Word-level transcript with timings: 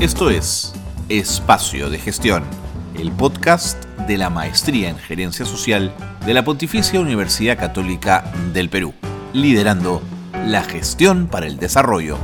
Esto 0.00 0.30
es 0.30 0.72
Espacio 1.08 1.90
de 1.90 1.98
Gestión, 1.98 2.44
el 2.96 3.10
podcast 3.10 3.84
de 4.06 4.16
la 4.16 4.30
Maestría 4.30 4.90
en 4.90 4.96
Gerencia 4.96 5.44
Social 5.44 5.92
de 6.24 6.34
la 6.34 6.44
Pontificia 6.44 7.00
Universidad 7.00 7.58
Católica 7.58 8.32
del 8.54 8.70
Perú, 8.70 8.94
liderando 9.32 10.00
la 10.46 10.62
gestión 10.62 11.26
para 11.26 11.48
el 11.48 11.58
desarrollo. 11.58 12.16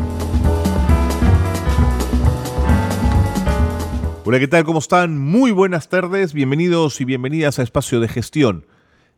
Hola, 4.24 4.38
¿qué 4.38 4.46
tal? 4.46 4.62
¿Cómo 4.62 4.78
están? 4.78 5.18
Muy 5.18 5.50
buenas 5.50 5.88
tardes, 5.88 6.32
bienvenidos 6.32 7.00
y 7.00 7.04
bienvenidas 7.04 7.58
a 7.58 7.64
Espacio 7.64 7.98
de 7.98 8.06
Gestión, 8.06 8.66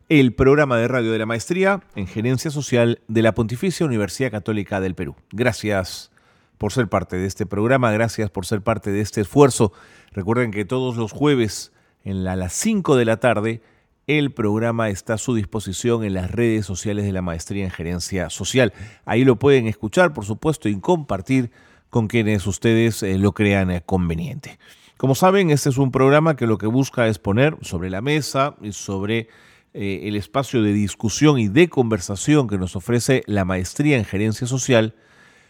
el 0.09 0.33
programa 0.33 0.77
de 0.77 0.87
radio 0.87 1.11
de 1.11 1.19
la 1.19 1.27
Maestría 1.27 1.81
en 1.95 2.07
Gerencia 2.07 2.49
Social 2.49 3.01
de 3.07 3.21
la 3.21 3.35
Pontificia 3.35 3.85
Universidad 3.85 4.31
Católica 4.31 4.81
del 4.81 4.95
Perú. 4.95 5.15
Gracias 5.31 6.09
por 6.57 6.73
ser 6.73 6.87
parte 6.87 7.17
de 7.17 7.27
este 7.27 7.45
programa, 7.45 7.91
gracias 7.91 8.29
por 8.29 8.45
ser 8.45 8.61
parte 8.61 8.91
de 8.91 9.01
este 9.01 9.21
esfuerzo. 9.21 9.73
Recuerden 10.11 10.51
que 10.51 10.65
todos 10.65 10.97
los 10.97 11.11
jueves 11.11 11.71
a 12.05 12.35
las 12.35 12.53
5 12.53 12.95
de 12.95 13.05
la 13.05 13.17
tarde 13.17 13.61
el 14.07 14.31
programa 14.31 14.89
está 14.89 15.15
a 15.15 15.17
su 15.17 15.35
disposición 15.35 16.05
en 16.05 16.13
las 16.13 16.31
redes 16.31 16.65
sociales 16.65 17.05
de 17.05 17.11
la 17.11 17.21
Maestría 17.21 17.65
en 17.65 17.71
Gerencia 17.71 18.29
Social. 18.29 18.73
Ahí 19.05 19.25
lo 19.25 19.35
pueden 19.35 19.67
escuchar, 19.67 20.13
por 20.13 20.23
supuesto, 20.23 20.69
y 20.69 20.79
compartir 20.79 21.51
con 21.89 22.07
quienes 22.07 22.47
ustedes 22.47 23.03
eh, 23.03 23.17
lo 23.17 23.33
crean 23.33 23.69
eh, 23.69 23.83
conveniente. 23.85 24.59
Como 24.95 25.13
saben, 25.13 25.51
este 25.51 25.69
es 25.69 25.77
un 25.77 25.91
programa 25.91 26.37
que 26.37 26.47
lo 26.47 26.57
que 26.57 26.67
busca 26.67 27.07
es 27.07 27.19
poner 27.19 27.57
sobre 27.61 27.89
la 27.89 28.01
mesa 28.01 28.55
y 28.61 28.71
sobre 28.71 29.27
eh, 29.73 30.01
el 30.03 30.15
espacio 30.15 30.63
de 30.63 30.71
discusión 30.71 31.37
y 31.37 31.49
de 31.49 31.67
conversación 31.67 32.47
que 32.47 32.57
nos 32.57 32.75
ofrece 32.77 33.23
la 33.27 33.43
Maestría 33.43 33.97
en 33.97 34.05
Gerencia 34.05 34.47
Social 34.47 34.95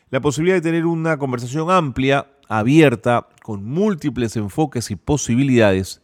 la 0.10 0.22
posibilidad 0.22 0.58
de 0.58 0.62
tener 0.62 0.86
una 0.86 1.18
conversación 1.18 1.70
amplia, 1.70 2.28
abierta, 2.48 3.28
con 3.44 3.66
múltiples 3.66 4.36
enfoques 4.36 4.90
y 4.92 4.96
posibilidades 4.96 6.02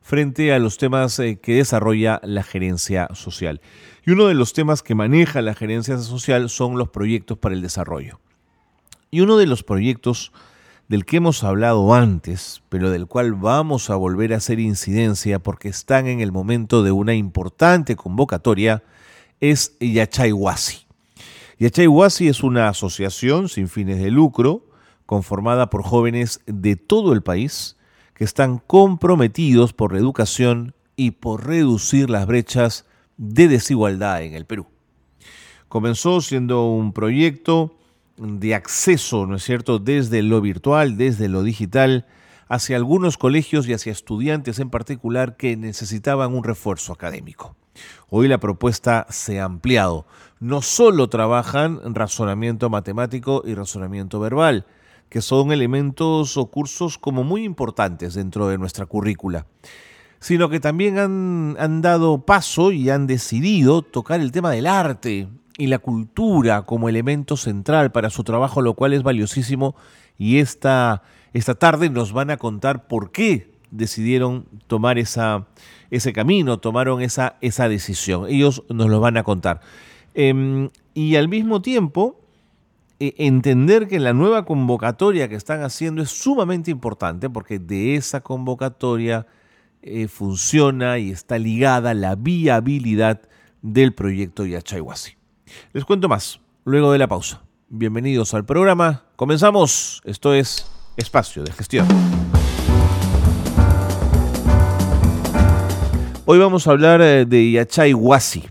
frente 0.00 0.52
a 0.52 0.58
los 0.58 0.76
temas 0.76 1.18
eh, 1.18 1.38
que 1.40 1.54
desarrolla 1.54 2.20
la 2.24 2.42
gerencia 2.42 3.08
social. 3.14 3.60
Y 4.04 4.10
uno 4.10 4.26
de 4.26 4.34
los 4.34 4.52
temas 4.52 4.82
que 4.82 4.94
maneja 4.94 5.40
la 5.40 5.54
gerencia 5.54 5.96
social 5.98 6.50
son 6.50 6.76
los 6.76 6.90
proyectos 6.90 7.38
para 7.38 7.54
el 7.54 7.62
desarrollo. 7.62 8.20
Y 9.10 9.20
uno 9.20 9.38
de 9.38 9.46
los 9.46 9.62
proyectos 9.62 10.32
del 10.88 11.06
que 11.06 11.16
hemos 11.16 11.42
hablado 11.44 11.94
antes, 11.94 12.62
pero 12.68 12.90
del 12.90 13.06
cual 13.06 13.32
vamos 13.32 13.88
a 13.88 13.96
volver 13.96 14.34
a 14.34 14.36
hacer 14.36 14.60
incidencia 14.60 15.38
porque 15.38 15.68
están 15.68 16.06
en 16.06 16.20
el 16.20 16.32
momento 16.32 16.82
de 16.82 16.92
una 16.92 17.14
importante 17.14 17.96
convocatoria, 17.96 18.82
es 19.40 19.76
Yachayhuasi. 19.80 20.83
Yachayhuasi 21.64 22.28
es 22.28 22.42
una 22.42 22.68
asociación 22.68 23.48
sin 23.48 23.68
fines 23.68 23.98
de 23.98 24.10
lucro 24.10 24.66
conformada 25.06 25.70
por 25.70 25.82
jóvenes 25.82 26.40
de 26.44 26.76
todo 26.76 27.14
el 27.14 27.22
país 27.22 27.78
que 28.12 28.24
están 28.24 28.58
comprometidos 28.58 29.72
por 29.72 29.94
la 29.94 29.98
educación 29.98 30.74
y 30.94 31.12
por 31.12 31.46
reducir 31.46 32.10
las 32.10 32.26
brechas 32.26 32.84
de 33.16 33.48
desigualdad 33.48 34.24
en 34.24 34.34
el 34.34 34.44
Perú. 34.44 34.66
Comenzó 35.68 36.20
siendo 36.20 36.66
un 36.66 36.92
proyecto 36.92 37.78
de 38.18 38.54
acceso, 38.54 39.26
¿no 39.26 39.36
es 39.36 39.42
cierto?, 39.42 39.78
desde 39.78 40.22
lo 40.22 40.42
virtual, 40.42 40.98
desde 40.98 41.30
lo 41.30 41.42
digital, 41.42 42.06
hacia 42.46 42.76
algunos 42.76 43.16
colegios 43.16 43.66
y 43.66 43.72
hacia 43.72 43.90
estudiantes 43.90 44.58
en 44.58 44.68
particular 44.68 45.38
que 45.38 45.56
necesitaban 45.56 46.34
un 46.34 46.44
refuerzo 46.44 46.92
académico. 46.92 47.56
Hoy 48.08 48.28
la 48.28 48.38
propuesta 48.38 49.06
se 49.10 49.40
ha 49.40 49.44
ampliado. 49.44 50.06
No 50.40 50.62
solo 50.62 51.08
trabajan 51.08 51.80
razonamiento 51.94 52.70
matemático 52.70 53.42
y 53.44 53.54
razonamiento 53.54 54.20
verbal, 54.20 54.66
que 55.08 55.22
son 55.22 55.52
elementos 55.52 56.36
o 56.36 56.46
cursos 56.46 56.98
como 56.98 57.24
muy 57.24 57.44
importantes 57.44 58.14
dentro 58.14 58.48
de 58.48 58.58
nuestra 58.58 58.86
currícula, 58.86 59.46
sino 60.18 60.48
que 60.48 60.60
también 60.60 60.98
han, 60.98 61.82
dado 61.82 62.24
paso 62.24 62.72
y 62.72 62.90
han 62.90 63.06
decidido 63.06 63.82
tocar 63.82 64.20
el 64.20 64.32
tema 64.32 64.50
del 64.50 64.66
arte 64.66 65.28
y 65.56 65.68
la 65.68 65.78
cultura 65.78 66.62
como 66.62 66.88
elemento 66.88 67.36
central 67.36 67.92
para 67.92 68.10
su 68.10 68.24
trabajo, 68.24 68.60
lo 68.60 68.74
cual 68.74 68.92
es 68.92 69.02
valiosísimo 69.02 69.76
y 70.18 70.38
esta, 70.38 71.02
esta 71.32 71.54
tarde 71.54 71.90
nos 71.90 72.12
van 72.12 72.30
a 72.30 72.36
contar 72.36 72.88
por 72.88 73.12
qué 73.12 73.53
decidieron 73.74 74.46
tomar 74.66 74.98
esa, 74.98 75.46
ese 75.90 76.12
camino, 76.12 76.58
tomaron 76.58 77.02
esa, 77.02 77.36
esa 77.40 77.68
decisión. 77.68 78.26
Ellos 78.28 78.62
nos 78.68 78.88
lo 78.88 79.00
van 79.00 79.16
a 79.16 79.24
contar. 79.24 79.60
Em, 80.14 80.70
y 80.94 81.16
al 81.16 81.28
mismo 81.28 81.60
tiempo, 81.60 82.20
e, 83.00 83.14
entender 83.18 83.88
que 83.88 83.98
la 83.98 84.12
nueva 84.12 84.44
convocatoria 84.44 85.28
que 85.28 85.34
están 85.34 85.62
haciendo 85.62 86.02
es 86.02 86.10
sumamente 86.10 86.70
importante 86.70 87.28
porque 87.28 87.58
de 87.58 87.96
esa 87.96 88.20
convocatoria 88.20 89.26
eh, 89.82 90.08
funciona 90.08 90.98
y 90.98 91.10
está 91.10 91.38
ligada 91.38 91.92
la 91.94 92.14
viabilidad 92.14 93.22
del 93.60 93.92
proyecto 93.92 94.46
Yachayhuasi. 94.46 95.16
Les 95.72 95.84
cuento 95.84 96.08
más 96.08 96.40
luego 96.64 96.92
de 96.92 96.98
la 96.98 97.08
pausa. 97.08 97.42
Bienvenidos 97.68 98.34
al 98.34 98.44
programa. 98.44 99.04
Comenzamos. 99.16 100.00
Esto 100.04 100.32
es 100.32 100.70
Espacio 100.96 101.42
de 101.42 101.52
Gestión. 101.52 101.86
Hoy 106.26 106.38
vamos 106.38 106.66
a 106.66 106.70
hablar 106.70 107.02
eh, 107.02 107.26
de 107.26 107.50
Yachay 107.50 107.92
Huasi, 107.92 108.44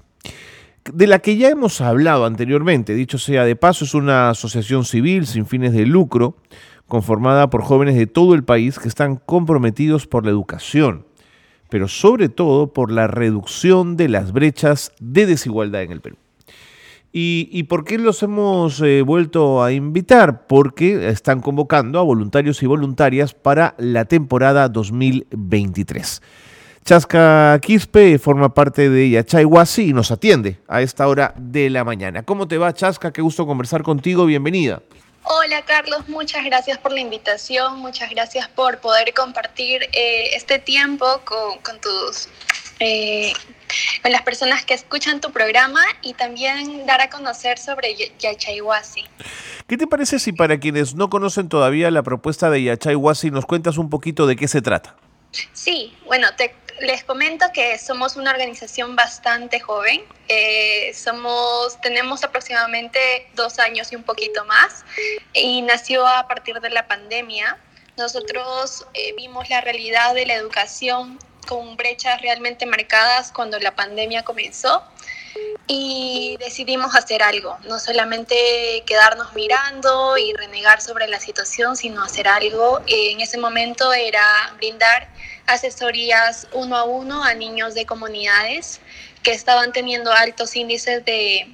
de 0.93 1.07
la 1.07 1.17
que 1.17 1.37
ya 1.37 1.49
hemos 1.49 1.81
hablado 1.81 2.23
anteriormente. 2.25 2.93
Dicho 2.93 3.17
sea 3.17 3.45
de 3.45 3.55
paso, 3.55 3.83
es 3.83 3.95
una 3.95 4.29
asociación 4.29 4.85
civil 4.85 5.25
sin 5.25 5.47
fines 5.47 5.73
de 5.73 5.87
lucro, 5.87 6.37
conformada 6.87 7.49
por 7.49 7.63
jóvenes 7.63 7.95
de 7.95 8.05
todo 8.05 8.35
el 8.35 8.43
país 8.43 8.77
que 8.77 8.87
están 8.87 9.15
comprometidos 9.15 10.05
por 10.05 10.23
la 10.23 10.29
educación, 10.29 11.07
pero 11.69 11.87
sobre 11.87 12.29
todo 12.29 12.73
por 12.73 12.91
la 12.91 13.07
reducción 13.07 13.97
de 13.97 14.07
las 14.07 14.33
brechas 14.33 14.91
de 14.99 15.25
desigualdad 15.25 15.81
en 15.81 15.93
el 15.93 16.01
Perú. 16.01 16.17
¿Y, 17.11 17.63
por 17.63 17.85
qué 17.85 17.97
los 17.97 18.21
hemos 18.21 18.81
eh, 18.81 19.01
vuelto 19.01 19.63
a 19.63 19.71
invitar? 19.71 20.45
Porque 20.45 21.09
están 21.09 21.41
convocando 21.41 21.97
a 21.97 22.03
voluntarios 22.03 22.61
y 22.61 22.67
voluntarias 22.67 23.33
para 23.33 23.73
la 23.79 24.05
temporada 24.05 24.69
2023. 24.69 26.21
Chasca 26.83 27.57
Quispe 27.61 28.19
forma 28.19 28.53
parte 28.53 28.89
de 28.89 29.09
Yachayhuasi 29.11 29.89
y 29.89 29.93
nos 29.93 30.11
atiende 30.11 30.59
a 30.67 30.81
esta 30.81 31.07
hora 31.07 31.33
de 31.37 31.69
la 31.69 31.85
mañana. 31.85 32.23
¿Cómo 32.23 32.45
te 32.45 32.57
va, 32.57 32.73
Chasca? 32.73 33.13
Qué 33.13 33.21
gusto 33.21 33.45
conversar 33.45 33.83
contigo. 33.83 34.25
Bienvenida. 34.25 34.81
Hola 35.23 35.63
Carlos, 35.63 36.09
muchas 36.09 36.43
gracias 36.43 36.77
por 36.77 36.91
la 36.91 36.99
invitación, 36.99 37.79
muchas 37.79 38.09
gracias 38.09 38.49
por 38.49 38.79
poder 38.79 39.13
compartir 39.13 39.83
eh, 39.93 40.35
este 40.35 40.59
tiempo 40.59 41.05
con, 41.23 41.79
tus, 41.79 42.27
eh, 42.81 43.31
con 44.01 44.11
las 44.11 44.23
personas 44.23 44.65
que 44.65 44.73
escuchan 44.73 45.21
tu 45.21 45.31
programa 45.31 45.79
y 46.01 46.13
también 46.13 46.85
dar 46.85 46.99
a 46.99 47.09
conocer 47.09 47.57
sobre 47.57 47.95
Yachayhuasi. 48.19 49.05
¿Qué 49.65 49.77
te 49.77 49.87
parece 49.87 50.19
si 50.19 50.33
para 50.33 50.59
quienes 50.59 50.95
no 50.95 51.09
conocen 51.09 51.47
todavía 51.47 51.89
la 51.89 52.03
propuesta 52.03 52.49
de 52.49 52.63
Yachayhuasi 52.63 53.31
nos 53.31 53.45
cuentas 53.45 53.77
un 53.77 53.89
poquito 53.89 54.27
de 54.27 54.35
qué 54.35 54.49
se 54.49 54.61
trata? 54.61 54.97
Sí, 55.53 55.95
bueno, 56.05 56.27
te 56.37 56.53
les 56.83 57.03
comento 57.03 57.45
que 57.53 57.77
somos 57.77 58.17
una 58.17 58.31
organización 58.31 58.95
bastante 58.95 59.59
joven. 59.59 60.03
Eh, 60.27 60.93
somos, 60.93 61.79
tenemos 61.81 62.23
aproximadamente 62.23 62.99
dos 63.35 63.57
años 63.59 63.91
y 63.91 63.95
un 63.95 64.03
poquito 64.03 64.43
más 64.45 64.83
y 65.33 65.61
nació 65.61 66.05
a 66.05 66.27
partir 66.27 66.59
de 66.59 66.69
la 66.69 66.87
pandemia. 66.87 67.57
Nosotros 67.97 68.85
eh, 68.93 69.13
vimos 69.15 69.49
la 69.49 69.61
realidad 69.61 70.13
de 70.13 70.25
la 70.25 70.33
educación 70.33 71.19
con 71.47 71.77
brechas 71.77 72.21
realmente 72.21 72.65
marcadas 72.65 73.31
cuando 73.31 73.59
la 73.59 73.75
pandemia 73.75 74.23
comenzó 74.23 74.83
y 75.67 76.37
decidimos 76.39 76.95
hacer 76.95 77.23
algo, 77.23 77.57
no 77.67 77.79
solamente 77.79 78.83
quedarnos 78.85 79.33
mirando 79.33 80.17
y 80.17 80.33
renegar 80.33 80.81
sobre 80.81 81.07
la 81.07 81.19
situación, 81.19 81.77
sino 81.77 82.03
hacer 82.03 82.27
algo. 82.27 82.81
En 82.87 83.21
ese 83.21 83.37
momento 83.37 83.93
era 83.93 84.53
brindar 84.57 85.07
asesorías 85.47 86.47
uno 86.53 86.75
a 86.77 86.83
uno 86.83 87.23
a 87.23 87.33
niños 87.33 87.73
de 87.73 87.85
comunidades 87.85 88.81
que 89.23 89.31
estaban 89.31 89.71
teniendo 89.71 90.11
altos 90.11 90.55
índices 90.55 91.05
de, 91.05 91.47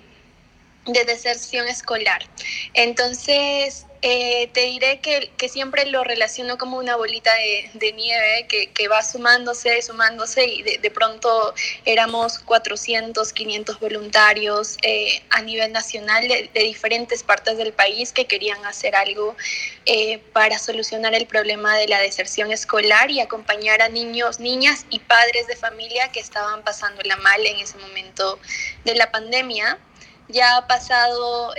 de 0.85 1.05
deserción 1.05 1.67
escolar. 1.67 2.23
Entonces, 2.73 3.85
eh, 4.01 4.49
te 4.53 4.61
diré 4.61 5.01
que, 5.01 5.29
que, 5.35 5.49
siempre 5.49 5.85
lo 5.87 6.05
relaciono 6.05 6.57
como 6.57 6.77
una 6.77 6.95
bolita 6.95 7.33
de, 7.35 7.69
de 7.73 7.91
nieve 7.91 8.45
que, 8.47 8.71
que, 8.71 8.87
va 8.87 9.03
sumándose, 9.03 9.81
sumándose 9.81 10.45
y 10.45 10.63
de, 10.63 10.77
de, 10.77 10.89
pronto 10.89 11.53
éramos 11.83 12.39
400, 12.39 13.33
500 13.33 13.79
voluntarios 13.81 14.77
eh, 14.83 15.21
a 15.31 15.41
nivel 15.41 15.73
nacional 15.73 16.25
de, 16.29 16.49
diferentes 16.53 17.23
partes 17.23 17.57
del 17.57 17.73
país 17.73 18.13
que 18.13 18.25
querían 18.25 18.65
hacer 18.65 18.95
algo 18.95 19.35
eh, 19.85 20.19
para 20.31 20.59
solucionar 20.59 21.13
el 21.13 21.27
problema 21.27 21.75
de 21.75 21.89
la 21.89 21.99
deserción 21.99 22.53
escolar 22.53 23.11
y 23.11 23.19
acompañar 23.19 23.81
a 23.81 23.89
niños, 23.89 24.39
niñas 24.39 24.85
y 24.89 24.99
padres 24.99 25.47
de 25.47 25.57
familia 25.57 26.09
que 26.13 26.21
estaban 26.21 26.63
pasándola 26.63 27.17
mal 27.17 27.45
en 27.45 27.57
ese 27.57 27.77
momento 27.77 28.39
de 28.85 28.95
la 28.95 29.11
pandemia. 29.11 29.77
Ya 30.29 30.55
ha 30.55 30.67
pasado 30.67 31.53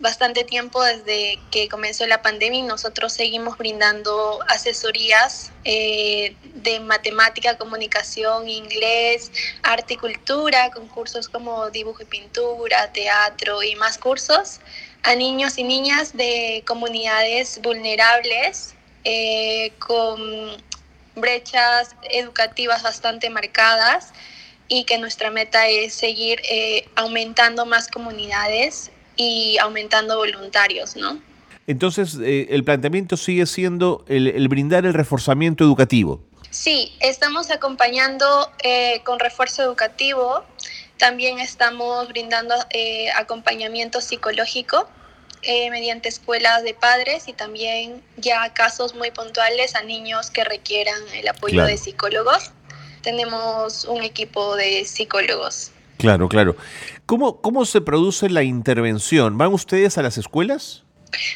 bastante 0.00 0.44
tiempo 0.44 0.82
desde 0.82 1.38
que 1.50 1.68
comenzó 1.68 2.06
la 2.06 2.20
pandemia 2.20 2.60
y 2.60 2.62
nosotros 2.62 3.12
seguimos 3.12 3.56
brindando 3.56 4.40
asesorías 4.48 5.52
eh, 5.64 6.36
de 6.54 6.80
matemática, 6.80 7.56
comunicación, 7.56 8.48
inglés, 8.48 9.30
arte 9.62 9.94
y 9.94 9.96
cultura, 9.96 10.70
con 10.70 10.88
cursos 10.88 11.28
como 11.28 11.70
dibujo 11.70 12.02
y 12.02 12.06
pintura, 12.06 12.92
teatro 12.92 13.62
y 13.62 13.76
más 13.76 13.98
cursos 13.98 14.60
a 15.04 15.14
niños 15.14 15.58
y 15.58 15.64
niñas 15.64 16.16
de 16.16 16.64
comunidades 16.66 17.60
vulnerables 17.62 18.74
eh, 19.04 19.72
con 19.78 20.20
brechas 21.14 21.94
educativas 22.10 22.82
bastante 22.82 23.30
marcadas 23.30 24.12
y 24.66 24.84
que 24.84 24.98
nuestra 24.98 25.30
meta 25.30 25.68
es 25.68 25.94
seguir 25.94 26.40
eh, 26.48 26.88
aumentando 26.96 27.66
más 27.66 27.88
comunidades 27.88 28.90
y 29.16 29.58
aumentando 29.58 30.16
voluntarios, 30.16 30.96
¿no? 30.96 31.20
Entonces, 31.66 32.18
eh, 32.22 32.48
el 32.50 32.64
planteamiento 32.64 33.16
sigue 33.16 33.46
siendo 33.46 34.04
el, 34.08 34.48
brindar 34.48 34.84
el 34.84 34.92
reforzamiento 34.92 35.64
educativo. 35.64 36.20
Sí, 36.50 36.92
estamos 37.00 37.50
acompañando 37.50 38.26
eh, 38.62 39.00
con 39.04 39.18
refuerzo 39.18 39.62
educativo, 39.62 40.44
también 40.98 41.40
estamos 41.40 42.08
brindando 42.08 42.54
acompañamiento 43.16 44.00
psicológico 44.00 44.88
mediante 45.70 46.08
escuelas 46.08 46.62
de 46.62 46.72
padres 46.72 47.28
y 47.28 47.34
también 47.34 48.02
ya 48.16 48.54
casos 48.54 48.94
muy 48.94 49.10
puntuales 49.10 49.74
a 49.74 49.82
niños 49.82 50.30
que 50.30 50.42
requieran 50.44 51.02
el 51.12 51.28
apoyo 51.28 51.64
de 51.64 51.76
psicólogos 51.76 52.52
tenemos 53.04 53.84
un 53.84 54.02
equipo 54.02 54.56
de 54.56 54.84
psicólogos. 54.84 55.70
Claro, 55.98 56.28
claro. 56.28 56.56
¿Cómo, 57.06 57.40
¿Cómo 57.40 57.64
se 57.64 57.80
produce 57.80 58.28
la 58.28 58.42
intervención? 58.42 59.38
¿Van 59.38 59.52
ustedes 59.52 59.98
a 59.98 60.02
las 60.02 60.18
escuelas? 60.18 60.82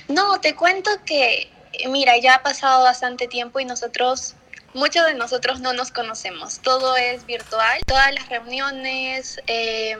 No, 0.09 0.41
te 0.41 0.55
cuento 0.55 0.91
que, 1.05 1.51
mira, 1.89 2.19
ya 2.19 2.37
ha 2.37 2.43
pasado 2.43 2.83
bastante 2.83 3.29
tiempo 3.29 3.61
y 3.61 3.65
nosotros, 3.65 4.35
muchos 4.75 5.07
de 5.07 5.15
nosotros 5.15 5.61
no 5.61 5.73
nos 5.73 5.91
conocemos. 5.91 6.59
Todo 6.61 6.97
es 6.97 7.25
virtual. 7.27 7.81
Todas 7.87 8.13
las 8.15 8.29
reuniones 8.29 9.41
eh, 9.47 9.97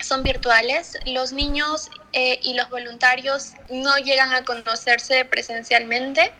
son 0.00 0.22
virtuales. 0.22 0.98
Los 1.06 1.32
niños 1.32 1.90
eh, 2.12 2.40
y 2.42 2.54
los 2.54 2.68
voluntarios 2.70 3.52
no 3.70 3.96
llegan 3.98 4.32
a 4.32 4.44
conocerse 4.44 5.24
presencialmente. 5.24 6.32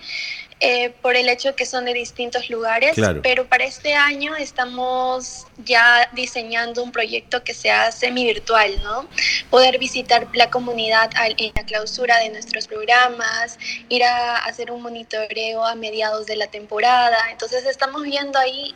Eh, 0.60 0.92
por 1.02 1.14
el 1.14 1.28
hecho 1.28 1.54
que 1.54 1.64
son 1.64 1.84
de 1.84 1.94
distintos 1.94 2.50
lugares, 2.50 2.96
pero 3.22 3.46
para 3.46 3.64
este 3.64 3.94
año 3.94 4.34
estamos 4.34 5.46
ya 5.64 6.10
diseñando 6.14 6.82
un 6.82 6.90
proyecto 6.90 7.44
que 7.44 7.54
sea 7.54 7.92
semi-virtual, 7.92 8.82
¿no? 8.82 9.06
Poder 9.50 9.78
visitar 9.78 10.26
la 10.34 10.50
comunidad 10.50 11.10
en 11.36 11.52
la 11.54 11.64
clausura 11.64 12.18
de 12.18 12.30
nuestros 12.30 12.66
programas, 12.66 13.56
ir 13.88 14.02
a 14.02 14.38
hacer 14.38 14.72
un 14.72 14.82
monitoreo 14.82 15.64
a 15.64 15.76
mediados 15.76 16.26
de 16.26 16.34
la 16.34 16.48
temporada. 16.48 17.16
Entonces 17.30 17.64
estamos 17.64 18.02
viendo 18.02 18.36
ahí 18.36 18.74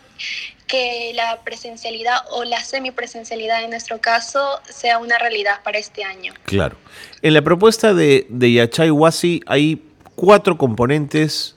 que 0.69 1.11
la 1.17 1.40
presencialidad 1.43 2.19
o 2.31 2.44
la 2.44 2.62
semipresencialidad 2.62 3.64
en 3.64 3.70
nuestro 3.70 4.00
caso 4.00 4.61
sea 4.70 4.99
una 4.99 5.19
realidad 5.19 5.61
para 5.64 5.78
este 5.78 6.05
año. 6.05 6.32
Claro. 6.44 6.76
En 7.23 7.35
la 7.35 7.43
propuesta 7.43 7.93
de, 7.93 8.25
de 8.28 8.52
Yachay 8.52 8.90
Wasi 8.90 9.40
hay 9.46 9.82
cuatro 10.14 10.56
componentes 10.56 11.56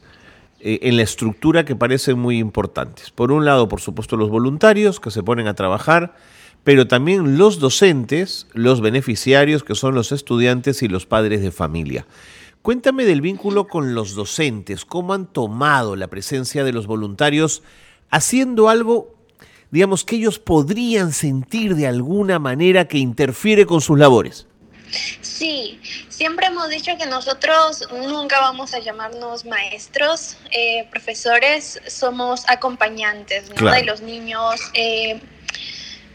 eh, 0.67 0.79
en 0.81 0.97
la 0.97 1.03
estructura 1.03 1.63
que 1.63 1.75
parecen 1.75 2.17
muy 2.17 2.39
importantes. 2.39 3.11
Por 3.11 3.31
un 3.31 3.45
lado, 3.45 3.67
por 3.67 3.81
supuesto, 3.81 4.17
los 4.17 4.31
voluntarios 4.31 4.99
que 4.99 5.11
se 5.11 5.21
ponen 5.21 5.45
a 5.45 5.53
trabajar, 5.53 6.15
pero 6.63 6.87
también 6.87 7.37
los 7.37 7.59
docentes, 7.59 8.47
los 8.53 8.81
beneficiarios, 8.81 9.63
que 9.63 9.75
son 9.75 9.93
los 9.93 10.11
estudiantes 10.11 10.81
y 10.81 10.87
los 10.87 11.05
padres 11.05 11.43
de 11.43 11.51
familia. 11.51 12.07
Cuéntame 12.63 13.05
del 13.05 13.21
vínculo 13.21 13.67
con 13.67 13.93
los 13.93 14.15
docentes, 14.15 14.85
cómo 14.85 15.13
han 15.13 15.27
tomado 15.27 15.95
la 15.95 16.07
presencia 16.07 16.63
de 16.63 16.73
los 16.73 16.87
voluntarios 16.87 17.61
haciendo 18.09 18.67
algo, 18.67 19.13
digamos, 19.69 20.03
que 20.03 20.15
ellos 20.15 20.39
podrían 20.39 21.13
sentir 21.13 21.75
de 21.75 21.85
alguna 21.85 22.39
manera 22.39 22.87
que 22.87 22.97
interfiere 22.97 23.67
con 23.67 23.81
sus 23.81 23.99
labores. 23.99 24.47
Sí, 25.21 25.79
siempre 26.09 26.47
hemos 26.47 26.69
dicho 26.69 26.97
que 26.97 27.05
nosotros 27.05 27.87
nunca 27.91 28.39
vamos 28.39 28.73
a 28.73 28.79
llamarnos 28.79 29.45
maestros, 29.45 30.37
eh, 30.51 30.87
profesores, 30.89 31.81
somos 31.87 32.45
acompañantes 32.47 33.49
de 33.49 33.83
los 33.83 34.01
niños. 34.01 34.61
Eh, 34.73 35.19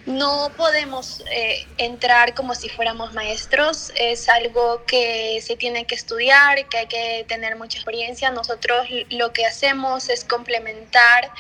no 0.07 0.51
podemos 0.57 1.23
eh, 1.31 1.67
entrar 1.77 2.35
como 2.35 2.55
si 2.55 2.69
fuéramos 2.69 3.13
maestros, 3.13 3.93
es 3.95 4.29
algo 4.29 4.85
que 4.87 5.41
se 5.43 5.57
tiene 5.57 5.85
que 5.85 5.95
estudiar, 5.95 6.69
que 6.69 6.79
hay 6.79 6.87
que 6.87 7.25
tener 7.29 7.57
mucha 7.57 7.79
experiencia. 7.79 8.31
Nosotros 8.31 8.87
lo 9.11 9.33
que 9.33 9.45
hacemos 9.47 10.09
es 10.09 10.25
complementar 10.25 11.31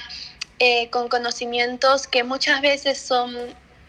con 0.90 1.08
conocimientos 1.08 2.06
que 2.06 2.22
muchas 2.22 2.60
veces 2.60 3.00
son 3.00 3.34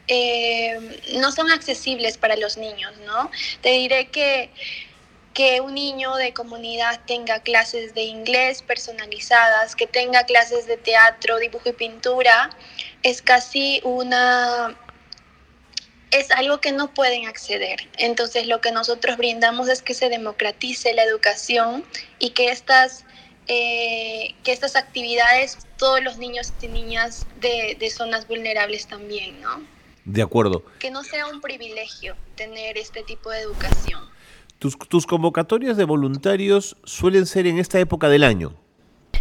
eh, 0.08 0.80
no 1.20 1.32
son 1.32 1.52
accesibles 1.52 2.18
para 2.18 2.36
los 2.36 2.58
niños, 2.58 2.94
¿no? 3.06 3.30
Te 3.62 3.70
diré 3.70 4.10
que 4.10 4.52
que 5.34 5.62
un 5.62 5.76
niño 5.76 6.16
de 6.16 6.34
comunidad 6.34 7.00
tenga 7.06 7.40
clases 7.40 7.94
de 7.94 8.04
inglés 8.04 8.62
personalizadas, 8.62 9.76
que 9.76 9.88
tenga 9.88 10.26
clases 10.26 10.68
de 10.68 10.78
teatro, 10.78 11.38
dibujo 11.38 11.70
y 11.70 11.74
pintura, 11.74 12.50
es 13.04 13.22
casi 13.22 13.82
una 13.84 14.78
es 16.12 16.30
algo 16.32 16.60
que 16.60 16.74
no 16.74 16.94
pueden 16.94 17.26
acceder. 17.28 17.88
Entonces 17.98 18.46
lo 18.46 18.60
que 18.60 18.74
nosotros 18.74 19.16
brindamos 19.16 19.70
es 19.70 19.82
que 19.82 19.94
se 19.94 20.10
democratice 20.10 20.94
la 20.94 21.04
educación 21.04 21.86
y 22.20 22.32
que 22.32 22.50
estas, 22.50 23.06
eh, 23.48 24.36
que 24.44 24.52
estas 24.52 24.76
actividades 24.76 25.58
todos 25.78 26.04
los 26.04 26.18
niños 26.18 26.52
y 26.62 26.68
niñas 26.68 27.26
de, 27.40 27.78
de 27.80 27.90
zonas 27.90 28.28
vulnerables 28.28 28.88
también, 28.88 29.40
¿no? 29.42 29.66
De 30.06 30.22
acuerdo. 30.22 30.64
Que 30.80 30.92
no 30.92 31.04
sea 31.04 31.28
un 31.28 31.42
privilegio 31.42 32.16
tener 32.36 32.78
este 32.78 33.04
tipo 33.04 33.30
de 33.30 33.42
educación. 33.42 34.02
Tus, 34.60 35.08
convocatorias 35.08 35.76
de 35.76 35.86
voluntarios 35.86 36.78
suelen 36.84 37.26
ser 37.26 37.48
en 37.48 37.58
esta 37.58 37.80
época 37.80 38.10
del 38.10 38.24
año. 38.24 38.54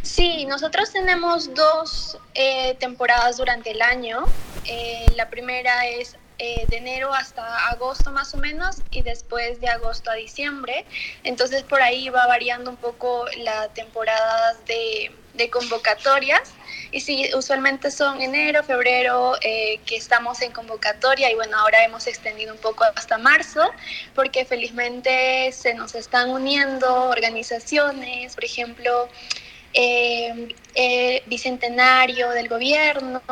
Sí, 0.03 0.45
nosotros 0.45 0.93
tenemos 0.93 1.55
dos 1.55 2.19
eh, 2.35 2.75
temporadas 2.79 3.39
durante 3.39 3.71
el 3.71 3.81
año. 3.81 4.25
Eh, 4.67 5.07
la 5.17 5.31
primera 5.31 5.87
es 5.87 6.19
eh, 6.43 6.65
de 6.69 6.77
enero 6.79 7.13
hasta 7.13 7.69
agosto 7.69 8.11
más 8.13 8.33
o 8.35 8.39
menos 8.39 8.83
y 8.91 9.03
después 9.03 9.61
de 9.61 9.69
agosto 9.69 10.11
a 10.11 10.15
diciembre. 10.15 10.87
Entonces 11.23 11.63
por 11.63 11.83
ahí 11.83 12.09
va 12.09 12.27
variando 12.27 12.71
un 12.71 12.77
poco 12.77 13.27
la 13.39 13.69
temporada 13.69 14.55
de, 14.67 15.11
de 15.35 15.51
convocatorias. 15.51 16.55
Y 16.93 17.01
sí, 17.01 17.31
usualmente 17.37 17.91
son 17.91 18.21
enero, 18.21 18.65
febrero 18.65 19.35
eh, 19.43 19.79
que 19.87 19.97
estamos 19.97 20.43
en 20.43 20.51
convocatoria 20.51 21.31
y 21.31 21.35
bueno, 21.35 21.57
ahora 21.57 21.85
hemos 21.85 22.07
extendido 22.09 22.53
un 22.53 22.59
poco 22.59 22.85
hasta 22.97 23.17
marzo 23.17 23.61
porque 24.15 24.45
felizmente 24.45 25.53
se 25.53 25.75
nos 25.75 25.95
están 25.95 26.31
uniendo 26.31 27.05
organizaciones, 27.11 28.35
por 28.35 28.45
ejemplo, 28.45 29.09
eh, 29.73 30.55
eh, 30.75 31.23
Bicentenario 31.27 32.31
del 32.31 32.49
Gobierno, 32.49 33.23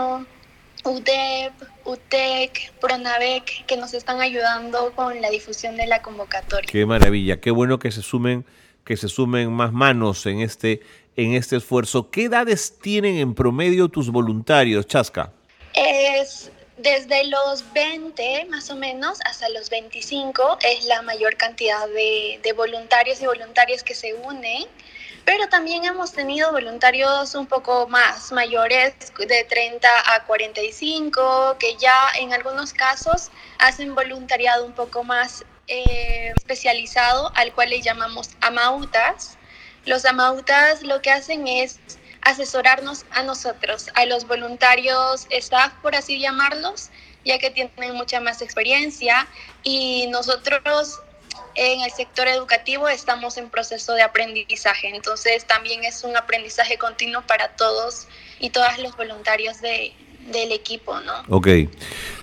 UDEP, 0.85 1.53
UTEC, 1.85 2.73
PRONAVEC, 2.81 3.67
que 3.67 3.77
nos 3.77 3.93
están 3.93 4.21
ayudando 4.21 4.93
con 4.95 5.21
la 5.21 5.31
difusión 5.31 5.77
de 5.77 5.87
la 5.89 6.01
convocatoria. 6.01 6.69
Qué 6.71 6.87
maravilla, 6.87 7.41
qué 7.41 7.51
bueno 7.51 7.81
que 7.81 7.91
se 7.91 8.03
sumen 8.03 8.45
que 8.89 8.97
se 8.97 9.09
sumen 9.11 9.53
más 9.53 9.71
manos 9.71 10.25
en 10.25 10.41
este 10.41 10.81
en 11.19 11.35
este 11.35 11.57
esfuerzo. 11.57 12.11
¿Qué 12.11 12.25
edades 12.25 12.79
tienen 12.79 13.17
en 13.17 13.35
promedio 13.35 13.89
tus 13.89 14.09
voluntarios, 14.09 14.87
Chasca? 14.87 15.33
Es 15.75 16.53
desde 16.77 17.25
los 17.25 17.65
20 17.73 18.47
más 18.51 18.71
o 18.71 18.77
menos 18.77 19.19
hasta 19.25 19.49
los 19.49 19.69
25 19.69 20.59
es 20.63 20.85
la 20.85 21.03
mayor 21.03 21.37
cantidad 21.37 21.89
de, 21.89 22.55
voluntarios 22.57 23.21
y 23.21 23.27
voluntarias 23.27 23.83
que 23.83 23.97
se 23.97 24.15
unen 24.15 24.65
pero 25.25 25.49
también 25.49 25.85
hemos 25.85 26.13
tenido 26.13 26.53
voluntarios 26.53 27.35
un 27.35 27.47
poco 27.47 27.89
más 27.89 28.31
mayores, 28.31 28.95
de 29.19 29.45
30 29.45 29.87
a 30.15 30.25
45, 30.25 31.57
que 31.59 31.77
ya 31.77 31.95
en 32.19 32.33
algunos 32.33 32.73
casos 32.73 33.31
hacen 33.59 33.95
voluntariado 33.95 34.65
un 34.65 34.73
poco 34.73 35.05
más 35.05 35.45
eh, 35.67 36.33
especializado, 36.35 37.31
al 37.35 37.53
cual 37.53 37.69
le 37.69 37.83
llamamos 37.83 38.31
amautas, 38.41 39.37
los 39.89 40.05
amautas 40.05 40.83
lo 40.83 41.01
que 41.01 41.11
hacen 41.11 41.49
es 41.49 41.81
asesorarnos 42.21 43.07
a 43.11 43.23
nosotros, 43.23 43.89
a 43.95 44.05
los 44.05 44.27
voluntarios 44.27 45.27
staff, 45.31 45.73
por 45.83 45.95
así 45.97 46.21
llamarlos, 46.21 46.91
ya 47.25 47.39
que 47.39 47.51
tienen 47.51 47.95
mucha 47.95 48.21
más 48.21 48.43
experiencia 48.43 49.27
y 49.63 50.07
nosotros 50.11 51.01
en 51.55 51.81
el 51.81 51.91
sector 51.91 52.29
educativo 52.29 52.89
estamos 52.89 53.39
en 53.39 53.49
proceso 53.49 53.95
de 53.95 54.03
aprendizaje, 54.03 54.95
entonces 54.95 55.47
también 55.47 55.83
es 55.85 56.05
un 56.05 56.17
aprendizaje 56.17 56.77
continuo 56.77 57.23
para 57.27 57.57
todos 57.57 58.07
y 58.39 58.51
todas 58.51 58.79
los 58.79 58.95
voluntarios 58.97 59.61
de, 59.63 59.93
del 60.31 60.53
equipo, 60.53 61.01
¿no? 61.01 61.15
Ok. 61.29 61.49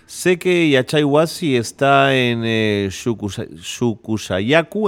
Sé 0.05 0.37
que 0.37 0.69
Yachayhuasi 0.69 1.57
está 1.57 2.13
en 2.13 2.43
eh, 2.45 2.89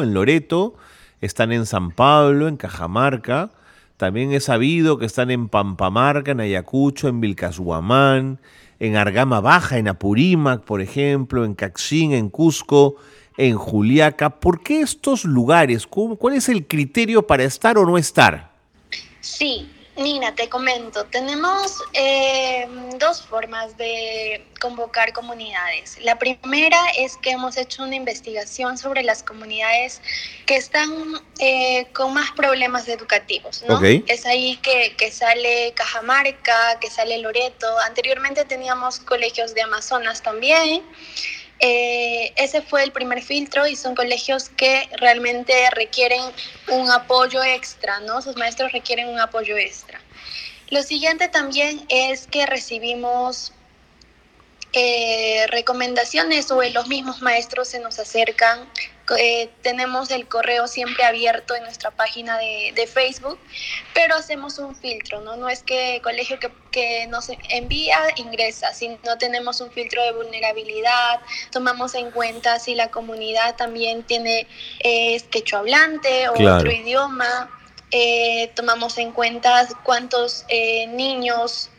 en 0.02 0.14
Loreto, 0.14 0.76
están 1.22 1.52
en 1.52 1.66
San 1.66 1.92
Pablo, 1.92 2.48
en 2.48 2.58
Cajamarca. 2.58 3.52
También 3.98 4.32
he 4.32 4.40
sabido 4.40 4.98
que 4.98 5.06
están 5.06 5.32
en 5.32 5.50
Pampamarca, 5.50 6.32
en 6.32 6.40
Ayacucho, 6.40 7.08
en 7.08 7.20
Vilcashuamán, 7.20 8.40
en 8.80 8.96
Argama 8.96 9.40
Baja, 9.40 9.78
en 9.78 9.88
Apurímac, 9.88 10.62
por 10.64 10.82
ejemplo, 10.82 11.46
en 11.46 11.56
Caxín, 11.56 12.14
en 12.14 12.30
Cusco, 12.30 12.98
en 13.38 13.56
Juliaca. 13.56 14.30
¿Por 14.30 14.62
qué 14.62 14.82
estos 14.82 15.26
lugares? 15.26 15.88
¿Cuál 15.88 16.36
es 16.36 16.50
el 16.50 16.68
criterio 16.68 17.26
para 17.26 17.44
estar 17.44 17.78
o 17.78 17.86
no 17.86 17.98
estar? 17.98 18.52
Sí, 19.20 19.68
Nina, 19.98 20.36
te 20.36 20.48
comento, 20.48 21.06
tenemos 21.06 21.82
eh, 21.94 22.68
dos 23.00 23.24
formas 23.24 23.76
de 23.78 24.46
convocar 24.60 25.12
comunidades. 25.12 25.98
La 26.04 26.20
primera 26.20 26.80
es 26.98 27.18
que 27.18 27.32
hemos 27.32 27.58
hecho 27.58 27.84
una 27.84 27.96
investigación 27.96 28.78
sobre 28.78 29.02
las 29.02 29.24
comunidades 29.24 30.02
que 30.46 30.56
están 30.56 30.92
eh, 31.40 31.88
con 31.94 32.14
más 32.14 32.32
problemas 32.32 32.88
educativos. 32.88 33.64
¿no? 33.68 33.82
Es 33.84 34.26
ahí 34.28 34.58
que, 34.58 34.96
que, 34.98 35.12
sale 35.12 35.74
Cajamarca, 35.76 36.80
que 36.80 36.92
sale 36.92 37.18
Loreto. 37.18 37.68
Anteriormente 37.80 38.46
teníamos 38.46 39.00
colegios 39.00 39.56
de 39.56 39.64
Amazonas 39.64 40.22
también. 40.22 40.84
Eh, 41.60 42.34
ese 42.36 42.62
fue 42.62 42.84
el 42.84 42.92
primer 42.92 43.22
filtro 43.22 43.66
y 43.66 43.76
son 43.76 43.96
colegios 43.96 44.50
que 44.50 44.88
realmente 44.98 45.54
requieren 45.72 46.22
un 46.70 46.90
apoyo 46.92 47.44
extra, 47.44 48.00
¿no? 48.02 48.22
Sus 48.22 48.36
maestros 48.36 48.72
requieren 48.72 49.10
un 49.10 49.20
apoyo 49.20 49.58
extra. 49.58 50.00
Lo 50.70 50.84
siguiente 50.84 51.30
también 51.30 51.86
es 51.90 52.28
que 52.28 52.46
recibimos 52.46 53.54
eh, 54.74 55.48
recomendaciones 55.48 56.52
o 56.52 56.62
los 56.62 56.88
mismos 56.88 57.22
maestros 57.22 57.70
se 57.70 57.80
nos 57.80 57.98
acercan. 58.00 58.70
Eh, 59.18 59.50
tenemos 59.62 60.12
el 60.12 60.28
correo 60.28 60.68
siempre 60.68 61.06
abierto 61.06 61.56
en 61.56 61.64
nuestra 61.64 61.92
página 61.92 62.38
de, 62.38 62.88
Facebook, 62.88 63.40
pero 63.94 64.16
hacemos 64.16 64.60
un 64.60 64.76
filtro, 64.76 65.22
¿no? 65.22 65.36
No 65.36 65.50
es 65.50 65.62
que 65.64 65.96
el 65.96 66.02
colegio 66.02 66.40
que, 66.40 66.52
que 66.72 67.08
nos 67.08 67.30
envía 67.50 68.00
ingresa, 68.16 68.74
sino 68.74 69.18
tenemos 69.18 69.62
un 69.62 69.72
filtro 69.72 70.04
de 70.04 70.14
vulnerabilidad, 70.14 71.20
tomamos 71.52 71.96
en 71.96 72.12
cuenta 72.12 72.60
si 72.60 72.76
la 72.76 72.90
comunidad 72.90 73.56
también 73.56 74.04
tiene 74.04 74.48
eh, 74.80 75.22
quechua 75.30 75.60
hablante 75.60 76.30
o 76.30 76.34
otro 76.34 76.72
idioma, 76.72 77.50
eh, 77.92 78.52
tomamos 78.56 78.98
en 78.98 79.12
cuenta 79.12 79.68
cuántos 79.84 80.46
niños 80.90 81.70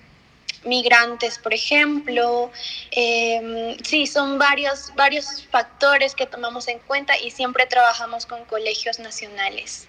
migrantes, 0.64 1.38
por 1.38 1.54
ejemplo. 1.54 2.50
Em, 2.90 3.76
sí, 3.82 4.06
son 4.06 4.38
varios, 4.38 4.92
varios 4.96 5.46
factores 5.50 6.14
que 6.14 6.26
tomamos 6.26 6.68
en 6.68 6.78
cuenta 6.80 7.18
y 7.18 7.30
siempre 7.30 7.66
trabajamos 7.66 8.26
con 8.26 8.44
colegios 8.44 8.98
nacionales. 8.98 9.88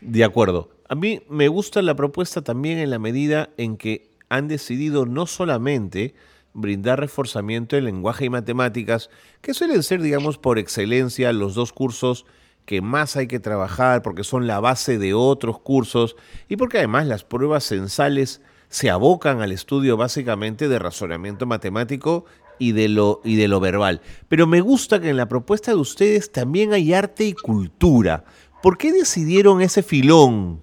De 0.00 0.24
acuerdo. 0.24 0.70
A 0.88 0.94
mí 0.94 1.22
me 1.28 1.48
gusta 1.48 1.80
la 1.80 1.94
propuesta 1.94 2.42
también 2.42 2.78
en 2.78 2.90
la 2.90 2.98
medida 2.98 3.48
en 3.56 3.78
que 3.78 4.10
han 4.28 4.48
decidido 4.48 5.06
no 5.06 5.26
solamente 5.26 6.14
brindar 6.52 7.00
reforzamiento 7.00 7.76
en 7.76 7.84
lenguaje 7.84 8.26
y 8.26 8.30
matemáticas, 8.30 9.10
que 9.40 9.54
suelen 9.54 9.82
ser, 9.82 10.00
digamos, 10.00 10.38
por 10.38 10.58
excelencia 10.58 11.32
los 11.32 11.54
dos 11.54 11.72
cursos 11.72 12.24
que 12.64 12.80
más 12.80 13.16
hay 13.16 13.26
que 13.26 13.40
trabajar 13.40 14.02
porque 14.02 14.24
son 14.24 14.46
la 14.46 14.60
base 14.60 14.98
de 14.98 15.12
otros 15.12 15.58
cursos 15.58 16.16
y 16.48 16.56
porque 16.56 16.78
además 16.78 17.06
las 17.06 17.24
pruebas 17.24 17.64
censales 17.64 18.40
se 18.68 18.90
abocan 18.90 19.40
al 19.40 19.52
estudio 19.52 19.96
básicamente 19.96 20.68
de 20.68 20.78
razonamiento 20.78 21.46
matemático 21.46 22.24
y 22.58 22.72
de 22.72 22.88
lo 22.88 23.20
y 23.24 23.36
de 23.36 23.48
lo 23.48 23.60
verbal. 23.60 24.00
Pero 24.28 24.46
me 24.46 24.60
gusta 24.60 25.00
que 25.00 25.10
en 25.10 25.16
la 25.16 25.28
propuesta 25.28 25.72
de 25.72 25.78
ustedes 25.78 26.32
también 26.32 26.72
hay 26.72 26.94
arte 26.94 27.24
y 27.24 27.34
cultura. 27.34 28.24
¿Por 28.62 28.78
qué 28.78 28.92
decidieron 28.92 29.60
ese 29.60 29.82
filón? 29.82 30.62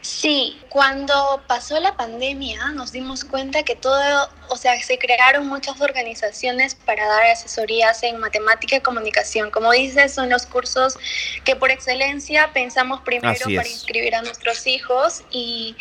Sí, 0.00 0.56
cuando 0.70 1.42
pasó 1.46 1.78
la 1.80 1.96
pandemia 1.96 2.68
nos 2.68 2.92
dimos 2.92 3.24
cuenta 3.24 3.62
que 3.62 3.76
todo, 3.76 4.28
o 4.48 4.56
sea, 4.56 4.80
se 4.82 4.98
crearon 4.98 5.46
muchas 5.46 5.80
organizaciones 5.80 6.74
para 6.74 7.06
dar 7.06 7.26
asesorías 7.26 8.02
en 8.02 8.18
matemática 8.18 8.76
y 8.76 8.80
comunicación. 8.80 9.50
Como 9.50 9.70
dices, 9.72 10.14
son 10.14 10.30
los 10.30 10.46
cursos 10.46 10.96
que 11.44 11.56
por 11.56 11.70
excelencia 11.70 12.50
pensamos 12.54 13.00
primero 13.02 13.44
para 13.44 13.68
inscribir 13.68 14.14
a 14.14 14.22
nuestros 14.22 14.66
hijos 14.66 15.24
y 15.30 15.76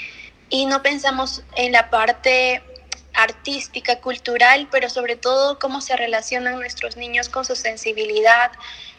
y 0.50 0.66
no 0.66 0.82
pensamos 0.82 1.44
en 1.56 1.72
la 1.72 1.90
parte 1.90 2.62
artística, 3.14 4.00
cultural, 4.00 4.68
pero 4.72 4.90
sobre 4.90 5.16
todo 5.16 5.58
cómo 5.60 5.82
se 5.82 5.96
relacionan 5.96 6.56
nuestros 6.60 6.98
niños 6.98 7.30
con 7.30 7.46
su 7.46 7.56
sensibilidad. 7.56 8.52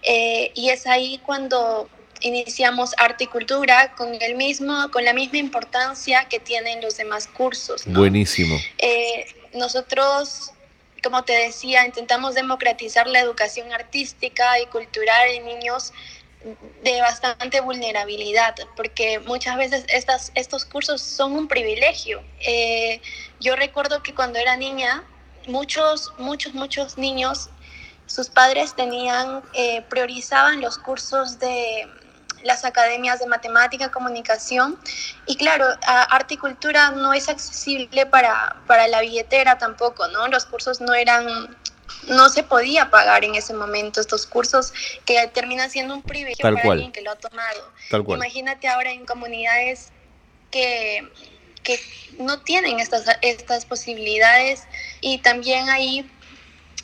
Eh, 0.03 0.51
y 0.55 0.71
es 0.71 0.87
ahí 0.87 1.21
cuando 1.25 1.89
iniciamos 2.21 2.95
arte 2.99 3.25
y 3.25 3.27
cultura 3.29 3.95
con 3.95 4.21
el 4.21 4.35
mismo, 4.35 4.91
con 4.91 5.05
la 5.05 5.13
misma 5.13 5.39
importancia 5.39 6.27
que 6.29 6.41
tienen 6.41 6.81
los 6.81 6.97
demás 6.97 7.29
cursos. 7.29 7.83
Buenísimo. 7.87 8.59
Eh, 8.79 9.27
nosotros, 9.55 10.51
como 11.03 11.23
te 11.23 11.33
decía, 11.35 11.87
intentamos 11.87 12.35
democratizar 12.35 13.07
la 13.07 13.21
educación 13.21 13.73
artística 13.73 14.59
y 14.61 14.67
cultural 14.67 15.29
en 15.29 15.45
niños 15.45 15.93
de 16.83 17.01
bastante 17.01 17.61
vulnerabilidad, 17.61 18.55
porque 18.77 19.19
muchas 19.21 19.57
veces 19.57 19.85
estas, 19.89 20.31
estos 20.35 20.65
cursos 20.65 21.03
son 21.03 21.33
un 21.33 21.49
privilegio. 21.49 22.23
Eh, 22.41 23.01
yo 23.41 23.57
recuerdo 23.57 24.03
que 24.03 24.15
cuando 24.15 24.39
era 24.39 24.57
niña, 24.57 25.05
muchos, 25.47 26.13
muchos, 26.19 26.55
muchos 26.55 26.97
niños, 26.97 27.51
sus 28.07 28.29
padres 28.29 28.75
tenían, 28.75 29.43
eh, 29.53 29.83
priorizaban 29.89 30.61
los 30.61 30.79
cursos 30.79 31.39
de 31.39 31.89
las 32.45 32.65
academias 32.65 33.19
de 33.19 33.27
matemática, 33.27 33.91
comunicación, 33.91 34.79
y 35.27 35.37
claro, 35.37 35.67
arte 35.83 36.35
y 36.35 36.37
cultura 36.37 36.93
no 36.93 37.13
es 37.13 37.29
accesible 37.29 38.07
para, 38.07 38.57
para 38.69 38.87
la 38.87 39.01
billetera 39.01 39.59
tampoco, 39.59 40.07
¿no? 40.09 40.29
Los 40.29 40.47
cursos 40.47 40.81
no 40.81 40.95
eran 40.95 41.57
no 42.09 42.29
se 42.29 42.43
podía 42.43 42.91
pagar 42.91 43.25
en 43.25 43.35
ese 43.35 43.55
momento 43.55 44.01
estos 44.01 44.27
cursos 44.27 44.73
que 45.05 45.27
terminan 45.29 45.71
siendo 45.71 45.95
un 45.95 46.03
privilegio 46.03 46.43
para 46.43 46.73
alguien 46.73 46.93
que 46.93 47.03
lo 47.03 47.11
ha 47.11 47.17
tomado. 47.17 47.73
Imagínate 47.91 48.69
ahora 48.69 48.91
en 48.91 49.07
comunidades 49.07 49.91
que, 50.51 51.09
que 51.63 51.81
no 52.19 52.41
tienen 52.41 52.81
estas, 52.81 53.05
estas 53.23 53.65
posibilidades 53.65 54.65
y 55.01 55.19
también 55.19 55.69
ahí 55.71 56.11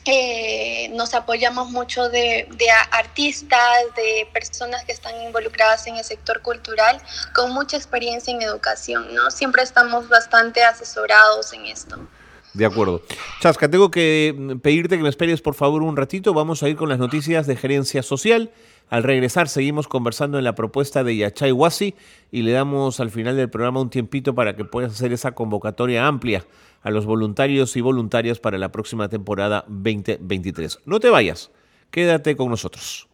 eh, 0.07 0.89
nos 0.93 1.15
apoyamos 1.15 1.71
mucho 1.71 2.09
de, 2.09 2.47
de, 2.51 2.69
artistas, 2.91 3.79
de 3.95 4.29
personas 4.31 4.85
que 4.85 4.91
están 4.91 5.19
involucradas 5.23 5.87
en 5.87 5.97
el 5.97 6.03
sector 6.03 6.43
cultural 6.43 7.01
con 7.33 7.51
mucha 7.53 7.75
experiencia 7.75 8.31
en 8.31 8.43
educación, 8.43 9.15
¿no? 9.15 9.31
Siempre 9.31 9.63
estamos 9.63 10.07
bastante 10.07 10.63
asesorados 10.63 11.53
en 11.53 11.65
esto. 11.65 12.07
De 12.55 12.65
acuerdo. 12.65 13.01
Chasca, 13.41 13.69
tengo 13.69 13.91
que 13.91 14.57
pedirte 14.61 14.95
que 14.95 15.03
me 15.03 15.09
esperes 15.09 15.41
por 15.41 15.55
favor 15.55 15.83
un 15.83 15.97
ratito. 15.97 16.33
Vamos 16.33 16.63
a 16.63 16.69
ir 16.69 16.77
con 16.77 16.87
las 16.87 16.97
noticias 16.97 17.47
de 17.47 17.57
gerencia 17.57 18.01
social. 18.01 18.51
Al 18.89 19.03
regresar 19.03 19.49
seguimos 19.49 19.89
conversando 19.89 20.37
en 20.37 20.45
la 20.45 20.55
propuesta 20.55 21.03
de 21.03 21.17
Yachay 21.17 21.51
Wasi 21.51 21.95
y 22.31 22.43
le 22.43 22.53
damos 22.53 23.01
al 23.01 23.09
final 23.09 23.35
del 23.35 23.49
programa 23.49 23.81
un 23.81 23.89
tiempito 23.89 24.35
para 24.35 24.55
que 24.55 24.63
puedas 24.63 24.93
hacer 24.93 25.11
esa 25.11 25.33
convocatoria 25.33 26.07
amplia 26.07 26.45
a 26.81 26.91
los 26.91 27.05
voluntarios 27.05 27.75
y 27.75 27.81
voluntarias 27.81 28.39
para 28.39 28.57
la 28.57 28.71
próxima 28.71 29.09
temporada 29.09 29.65
2023. 29.67 30.79
No 30.85 31.01
te 31.01 31.09
vayas, 31.09 31.51
quédate 31.91 32.37
con 32.37 32.49
nosotros. 32.49 33.09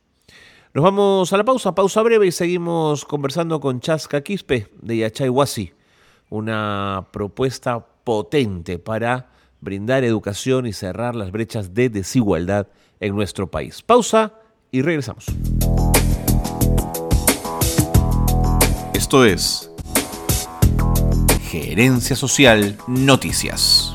Nos 0.74 0.84
vamos 0.84 1.34
a 1.34 1.38
la 1.38 1.46
pausa, 1.46 1.74
pausa 1.74 2.02
breve 2.04 2.28
y 2.28 2.32
seguimos 2.32 3.06
conversando 3.06 3.60
con 3.60 3.80
Chasca 3.80 4.22
Quispe 4.22 4.68
de 4.82 4.98
Yachay 4.98 5.30
Wasi, 5.30 5.74
una 6.30 7.08
propuesta 7.12 7.88
potente 8.04 8.80
para 8.80 9.30
brindar 9.60 10.04
educación 10.04 10.66
y 10.68 10.74
cerrar 10.74 11.16
las 11.16 11.32
brechas 11.32 11.74
de 11.74 11.90
desigualdad 11.90 12.68
en 13.00 13.16
nuestro 13.16 13.50
país. 13.50 13.82
Pausa 13.82 14.34
y 14.72 14.82
regresamos. 14.82 15.26
Esto 18.94 19.26
es 19.26 19.70
Gerencia 21.50 22.16
Social 22.16 22.78
Noticias. 22.88 23.91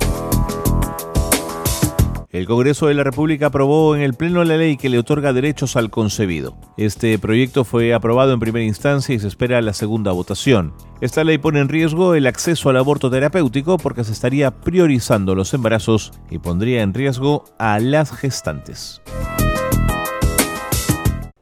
El 2.37 2.45
Congreso 2.45 2.89
de 2.89 2.93
la 2.93 3.03
República 3.03 3.47
aprobó 3.47 3.97
en 3.97 4.03
el 4.03 4.13
Pleno 4.13 4.45
la 4.45 4.59
ley 4.59 4.77
que 4.77 4.91
le 4.91 4.99
otorga 4.99 5.33
derechos 5.33 5.75
al 5.75 5.89
concebido. 5.89 6.55
Este 6.77 7.19
proyecto 7.19 7.65
fue 7.65 7.95
aprobado 7.95 8.35
en 8.35 8.41
primera 8.41 8.63
instancia 8.63 9.15
y 9.15 9.19
se 9.19 9.27
espera 9.27 9.63
la 9.63 9.73
segunda 9.73 10.13
votación. 10.13 10.75
Esta 11.01 11.25
ley 11.25 11.39
pone 11.39 11.61
en 11.61 11.71
riesgo 11.71 12.15
el 12.15 12.27
acceso 12.27 12.69
al 12.69 12.77
aborto 12.77 13.11
terapéutico 13.11 13.79
porque 13.79 14.05
se 14.05 14.13
estaría 14.13 14.51
priorizando 14.51 15.35
los 15.35 15.55
embarazos 15.55 16.13
y 16.31 16.37
pondría 16.37 16.83
en 16.83 16.93
riesgo 16.93 17.45
a 17.59 17.79
las 17.79 18.13
gestantes. 18.13 19.01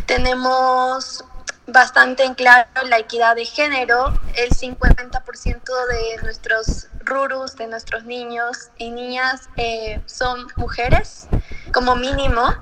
Tenemos 0.07 1.25
bastante 1.67 2.25
en 2.25 2.35
claro 2.35 2.69
la 2.87 2.99
equidad 2.99 3.37
de 3.37 3.47
género. 3.47 4.13
El 4.35 4.51
50% 4.51 5.63
de 5.89 6.23
nuestros 6.23 6.89
rurus, 7.05 7.57
de 7.57 7.67
nuestros 7.67 8.05
niños 8.05 8.71
y 8.79 8.91
niñas 8.91 9.49
eh, 9.57 10.01
son 10.07 10.47
mujeres 10.57 11.29
como 11.73 11.97
mínimo 11.97 12.55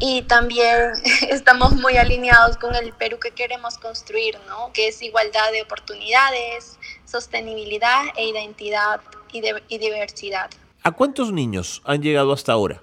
y 0.00 0.22
también 0.22 0.92
estamos 1.28 1.72
muy 1.72 1.96
alineados 1.96 2.56
con 2.56 2.74
el 2.74 2.92
Perú 2.92 3.18
que 3.20 3.30
queremos 3.32 3.78
construir, 3.78 4.38
¿no? 4.48 4.72
que 4.72 4.88
es 4.88 5.02
igualdad 5.02 5.52
de 5.52 5.62
oportunidades, 5.62 6.78
sostenibilidad 7.04 8.04
e 8.16 8.28
identidad 8.28 9.00
y, 9.32 9.42
y 9.68 9.78
diversidad. 9.78 10.50
¿A 10.82 10.90
cuántos 10.90 11.32
niños 11.32 11.82
han 11.84 12.02
llegado 12.02 12.32
hasta 12.32 12.52
ahora? 12.52 12.82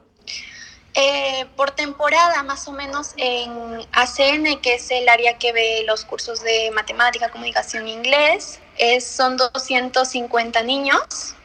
Eh, 0.94 1.46
por 1.56 1.72
temporada, 1.72 2.44
más 2.44 2.68
o 2.68 2.74
menos 2.74 3.14
en 3.16 3.80
ACN, 3.94 4.60
que 4.62 4.76
es 4.76 4.92
el 4.92 5.08
área 5.08 5.38
que 5.38 5.54
ve 5.54 5.84
los 5.88 6.04
cursos 6.04 6.44
de 6.44 6.70
matemática, 6.72 7.30
comunicación 7.30 7.88
e 7.88 7.92
inglés, 7.92 8.60
es, 8.82 9.06
son 9.06 9.38
250 9.38 10.64
niños. 10.64 11.36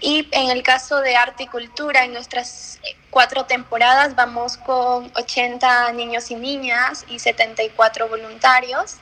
Y 0.00 0.28
en 0.32 0.50
el 0.50 0.62
caso 0.62 1.00
de 1.00 1.16
arte 1.16 1.44
y 1.44 1.46
cultura, 1.46 2.04
en 2.04 2.12
nuestras 2.12 2.78
cuatro 3.10 3.44
temporadas 3.44 4.14
vamos 4.14 4.56
con 4.56 5.10
80 5.14 5.92
niños 5.92 6.30
y 6.30 6.36
niñas 6.36 7.04
y 7.08 7.18
74 7.18 8.08
voluntarios, 8.08 8.96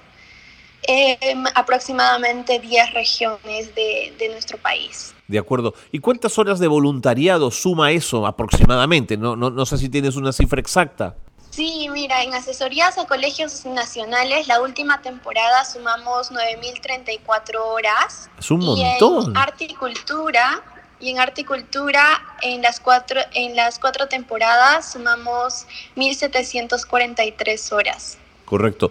en 0.84 1.44
aproximadamente 1.54 2.58
10 2.58 2.94
regiones 2.94 3.74
de, 3.74 4.14
de, 4.18 4.28
nuestro 4.30 4.58
país. 4.58 5.14
De 5.28 5.38
acuerdo. 5.38 5.74
¿Y 5.92 5.98
cuántas 6.00 6.38
horas 6.38 6.58
de 6.58 6.66
voluntariado 6.66 7.50
suma 7.50 7.92
eso 7.92 8.26
aproximadamente? 8.26 9.16
No, 9.16 9.36
no, 9.36 9.50
no 9.50 9.66
sé 9.66 9.78
si 9.78 9.88
tienes 9.88 10.16
una 10.16 10.32
cifra 10.32 10.60
exacta. 10.60 11.16
Sí, 11.52 11.86
mira, 11.92 12.22
en 12.22 12.32
asesorías 12.32 12.96
a 12.96 13.06
colegios 13.06 13.66
nacionales, 13.66 14.48
la 14.48 14.62
última 14.62 15.02
temporada 15.02 15.66
sumamos 15.66 16.32
9.034 16.32 17.56
horas. 17.60 18.30
Es 18.38 18.50
un 18.50 18.60
montón. 18.60 19.24
Y 19.24 19.28
en 19.28 19.36
arte 19.36 19.66
y 20.98 21.10
en 21.10 21.18
en 22.40 22.62
las 22.62 22.80
cuatro, 22.80 23.20
en 23.34 23.54
las 23.54 23.78
cuatro 23.78 24.08
temporadas 24.08 24.92
sumamos 24.92 25.66
1.743 25.94 27.72
horas. 27.72 28.16
Correcto. 28.46 28.88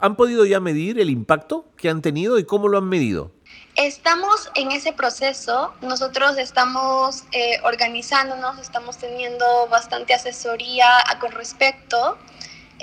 ¿Han 0.00 0.16
podido 0.16 0.46
ya 0.46 0.58
medir 0.58 0.98
el 1.00 1.10
impacto 1.10 1.66
que 1.76 1.90
han 1.90 2.00
tenido 2.00 2.38
y 2.38 2.44
cómo 2.44 2.68
lo 2.68 2.78
han 2.78 2.88
medido? 2.88 3.30
Estamos 3.80 4.50
en 4.56 4.72
ese 4.72 4.92
proceso, 4.92 5.72
nosotros 5.80 6.36
estamos 6.36 7.24
eh, 7.32 7.58
organizándonos, 7.62 8.58
estamos 8.58 8.98
teniendo 8.98 9.68
bastante 9.68 10.12
asesoría 10.12 10.86
con 11.18 11.32
respecto. 11.32 12.18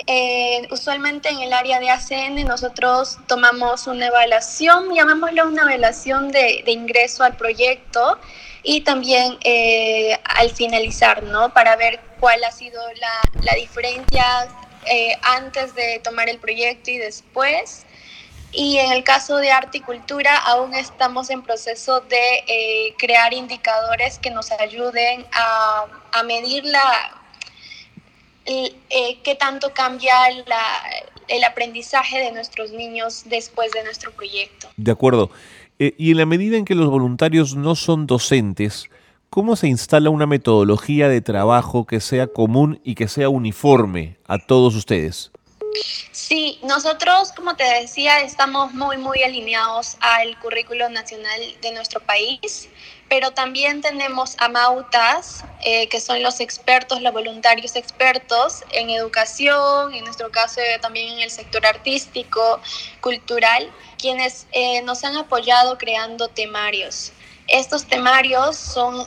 Eh, 0.08 0.66
usualmente 0.72 1.28
en 1.28 1.38
el 1.38 1.52
área 1.52 1.78
de 1.78 1.90
ACN 1.90 2.44
nosotros 2.48 3.16
tomamos 3.28 3.86
una 3.86 4.08
evaluación, 4.08 4.92
llamémoslo 4.92 5.46
una 5.46 5.62
evaluación 5.62 6.32
de, 6.32 6.64
de 6.64 6.72
ingreso 6.72 7.22
al 7.22 7.36
proyecto 7.36 8.18
y 8.64 8.80
también 8.80 9.38
eh, 9.44 10.18
al 10.24 10.50
finalizar, 10.50 11.22
¿no? 11.22 11.54
Para 11.54 11.76
ver 11.76 12.00
cuál 12.18 12.42
ha 12.42 12.50
sido 12.50 12.82
la, 12.94 13.44
la 13.44 13.54
diferencia 13.54 14.48
eh, 14.84 15.16
antes 15.22 15.76
de 15.76 16.00
tomar 16.02 16.28
el 16.28 16.38
proyecto 16.38 16.90
y 16.90 16.98
después. 16.98 17.84
Y 18.52 18.78
en 18.78 18.92
el 18.92 19.04
caso 19.04 19.36
de 19.36 19.50
arte 19.50 19.78
y 19.78 19.80
cultura, 19.82 20.36
aún 20.38 20.74
estamos 20.74 21.28
en 21.30 21.42
proceso 21.42 22.00
de 22.00 22.44
eh, 22.46 22.94
crear 22.96 23.34
indicadores 23.34 24.18
que 24.18 24.30
nos 24.30 24.50
ayuden 24.52 25.26
a, 25.32 25.84
a 26.12 26.22
medir 26.22 26.64
la, 26.64 27.18
qué 29.22 29.36
tanto 29.38 29.72
cambia 29.74 30.14
el 31.28 31.44
aprendizaje 31.44 32.18
de 32.18 32.32
nuestros 32.32 32.72
niños 32.72 33.24
después 33.26 33.72
de 33.72 33.84
nuestro 33.84 34.12
proyecto. 34.12 34.68
De 34.76 34.92
acuerdo. 34.92 35.30
Eh, 35.78 35.94
y 35.96 36.10
en 36.10 36.16
la 36.16 36.26
medida 36.26 36.56
en 36.56 36.64
que 36.64 36.74
los 36.74 36.90
voluntarios 36.90 37.54
no 37.54 37.76
son 37.76 38.06
docentes, 38.06 38.88
¿cómo 39.30 39.54
se 39.54 39.68
instala 39.68 40.10
una 40.10 40.26
metodología 40.26 41.08
de 41.08 41.20
trabajo 41.20 41.86
que 41.86 42.00
sea 42.00 42.26
común 42.26 42.80
y 42.82 42.94
que 42.94 43.06
sea 43.06 43.28
uniforme 43.28 44.16
a 44.26 44.38
todos 44.38 44.74
ustedes? 44.74 45.30
Sí, 46.12 46.58
nosotros, 46.62 47.32
como 47.32 47.56
te 47.56 47.64
decía, 47.64 48.20
estamos 48.20 48.72
muy, 48.74 48.96
muy 48.96 49.22
alineados 49.22 49.96
al 50.00 50.38
currículo 50.40 50.88
nacional 50.88 51.40
de 51.62 51.72
nuestro 51.72 52.00
país, 52.00 52.68
pero 53.08 53.30
también 53.32 53.80
tenemos 53.80 54.34
a 54.38 54.48
Mautas, 54.48 55.44
eh, 55.64 55.88
que 55.88 56.00
son 56.00 56.22
los 56.22 56.40
expertos, 56.40 57.00
los 57.00 57.12
voluntarios 57.12 57.76
expertos 57.76 58.64
en 58.72 58.90
educación, 58.90 59.94
en 59.94 60.04
nuestro 60.04 60.30
caso 60.30 60.60
también 60.80 61.14
en 61.14 61.20
el 61.20 61.30
sector 61.30 61.64
artístico, 61.66 62.60
cultural, 63.00 63.70
quienes 63.98 64.46
eh, 64.52 64.82
nos 64.82 65.04
han 65.04 65.16
apoyado 65.16 65.78
creando 65.78 66.28
temarios. 66.28 67.12
Estos 67.46 67.86
temarios 67.86 68.56
son... 68.56 69.06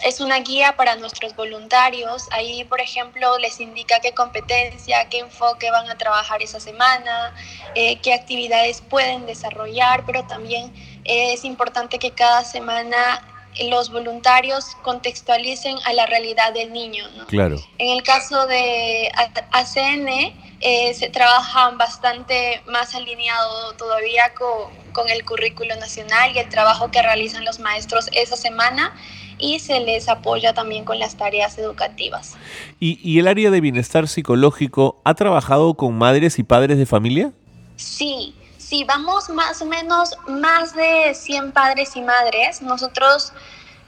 Eh, 0.00 0.08
es 0.08 0.20
una 0.20 0.38
guía 0.40 0.76
para 0.76 0.96
nuestros 0.96 1.34
voluntarios. 1.36 2.28
Ahí, 2.30 2.64
por 2.64 2.80
ejemplo, 2.80 3.38
les 3.38 3.60
indica 3.60 4.00
qué 4.00 4.12
competencia, 4.12 5.08
qué 5.08 5.18
enfoque 5.18 5.70
van 5.70 5.88
a 5.90 5.96
trabajar 5.96 6.42
esa 6.42 6.60
semana, 6.60 7.34
eh, 7.74 7.98
qué 8.00 8.14
actividades 8.14 8.80
pueden 8.82 9.26
desarrollar, 9.26 10.04
pero 10.06 10.24
también 10.26 10.72
es 11.04 11.44
importante 11.44 11.98
que 11.98 12.10
cada 12.12 12.44
semana 12.44 13.22
los 13.58 13.90
voluntarios 13.90 14.76
contextualicen 14.82 15.76
a 15.84 15.92
la 15.92 16.06
realidad 16.06 16.52
del 16.52 16.72
niño. 16.72 17.04
Claro. 17.28 17.56
En 17.78 17.96
el 17.96 18.02
caso 18.02 18.46
de 18.46 19.10
ACN, 19.50 20.34
eh, 20.60 20.94
se 20.94 21.08
trabajan 21.08 21.78
bastante 21.78 22.62
más 22.66 22.94
alineado 22.94 23.72
todavía 23.74 24.34
con, 24.34 24.70
con 24.92 25.08
el 25.08 25.24
currículo 25.24 25.74
nacional 25.76 26.32
y 26.34 26.38
el 26.38 26.48
trabajo 26.48 26.90
que 26.90 27.02
realizan 27.02 27.44
los 27.44 27.58
maestros 27.58 28.08
esa 28.12 28.36
semana 28.36 28.94
y 29.40 29.58
se 29.58 29.80
les 29.80 30.08
apoya 30.08 30.54
también 30.54 30.84
con 30.84 30.98
las 30.98 31.16
tareas 31.16 31.58
educativas. 31.58 32.36
¿Y, 32.78 33.18
el 33.18 33.28
área 33.28 33.50
de 33.50 33.60
bienestar 33.60 34.08
psicológico 34.08 35.00
ha 35.04 35.14
trabajado 35.14 35.74
con 35.74 35.96
madres 35.96 36.38
y 36.38 36.42
padres 36.42 36.78
de 36.78 36.86
familia? 36.86 37.32
Sí, 37.76 38.34
Sí, 38.70 38.84
vamos 38.84 39.28
más 39.30 39.60
o 39.62 39.66
menos 39.66 40.16
más 40.28 40.76
de 40.76 41.12
100 41.12 41.50
padres 41.50 41.96
y 41.96 42.02
madres. 42.02 42.62
Nosotros 42.62 43.32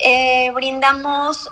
eh, 0.00 0.50
brindamos 0.52 1.48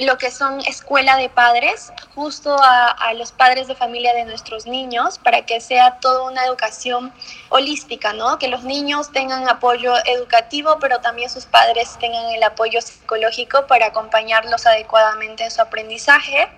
lo 0.00 0.16
que 0.16 0.30
son 0.30 0.60
escuela 0.60 1.16
de 1.16 1.28
padres, 1.28 1.92
justo 2.14 2.56
a, 2.58 3.12
los 3.14 3.30
padres 3.30 3.68
de 3.68 3.74
familia 3.74 4.14
de 4.14 4.24
nuestros 4.24 4.66
niños, 4.66 5.18
para 5.18 5.44
que 5.44 5.60
sea 5.60 5.98
toda 6.00 6.30
una 6.30 6.44
educación 6.46 7.12
holística, 7.50 8.14
¿no? 8.14 8.38
Que 8.38 8.48
los 8.48 8.64
niños 8.64 9.12
tengan 9.12 9.48
apoyo 9.48 9.92
educativo, 10.06 10.78
pero 10.80 11.00
también 11.00 11.28
sus 11.28 11.44
padres 11.44 11.98
tengan 12.00 12.24
el 12.30 12.42
apoyo 12.42 12.80
psicológico 12.80 13.66
para 13.66 13.86
acompañarlos 13.86 14.66
adecuadamente 14.66 15.44
en 15.44 15.50
su 15.50 15.60
aprendizaje. 15.60 16.48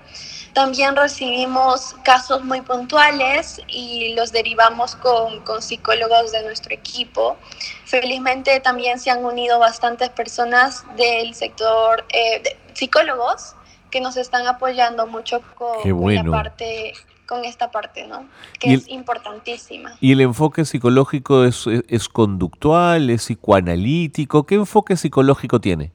También 0.52 0.94
recibimos 0.94 1.96
casos 2.04 2.44
muy 2.44 2.60
puntuales 2.60 3.60
y 3.66 4.14
los 4.14 4.30
derivamos 4.30 4.94
con, 4.94 5.40
con 5.40 5.60
psicólogos 5.60 6.30
de 6.30 6.44
nuestro 6.44 6.72
equipo. 6.72 7.36
Felizmente 7.84 8.60
también 8.60 9.00
se 9.00 9.10
han 9.10 9.24
unido 9.24 9.58
bastantes 9.58 10.10
personas 10.10 10.84
del 10.96 11.34
sector, 11.34 12.04
eh, 12.10 12.56
psicólogos, 12.74 13.54
que 13.90 14.00
nos 14.00 14.16
están 14.16 14.46
apoyando 14.46 15.06
mucho 15.06 15.40
con, 15.54 16.14
la 16.14 16.24
parte 16.24 16.92
con 17.26 17.44
esta 17.44 17.70
parte, 17.70 18.06
¿no? 18.06 18.26
Que 18.58 18.74
es 18.74 18.88
importantísima. 18.88 19.96
¿Y 20.00 20.12
el 20.12 20.20
enfoque 20.20 20.64
psicológico 20.64 21.44
es, 21.44 21.64
es, 21.88 22.08
conductual, 22.08 23.08
es 23.08 23.22
psicoanalítico? 23.22 24.44
¿Qué 24.44 24.56
enfoque 24.56 24.96
psicológico 24.96 25.60
tiene? 25.60 25.92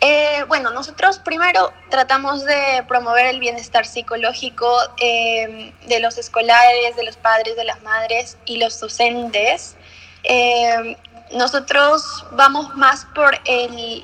Eh, 0.00 0.44
bueno, 0.46 0.70
nosotros 0.70 1.18
primero 1.18 1.72
tratamos 1.90 2.44
de 2.44 2.84
promover 2.86 3.26
el 3.26 3.40
bienestar 3.40 3.84
psicológico 3.84 4.70
eh, 5.00 5.72
de 5.88 6.00
los 6.00 6.18
escolares, 6.18 6.96
de 6.96 7.04
los 7.04 7.16
padres, 7.16 7.56
de 7.56 7.64
las 7.64 7.82
madres 7.82 8.38
y 8.44 8.58
los 8.58 8.78
docentes. 8.78 9.76
Eh, 10.24 10.96
nosotros 11.34 12.24
vamos 12.32 12.74
más 12.76 13.06
por 13.14 13.34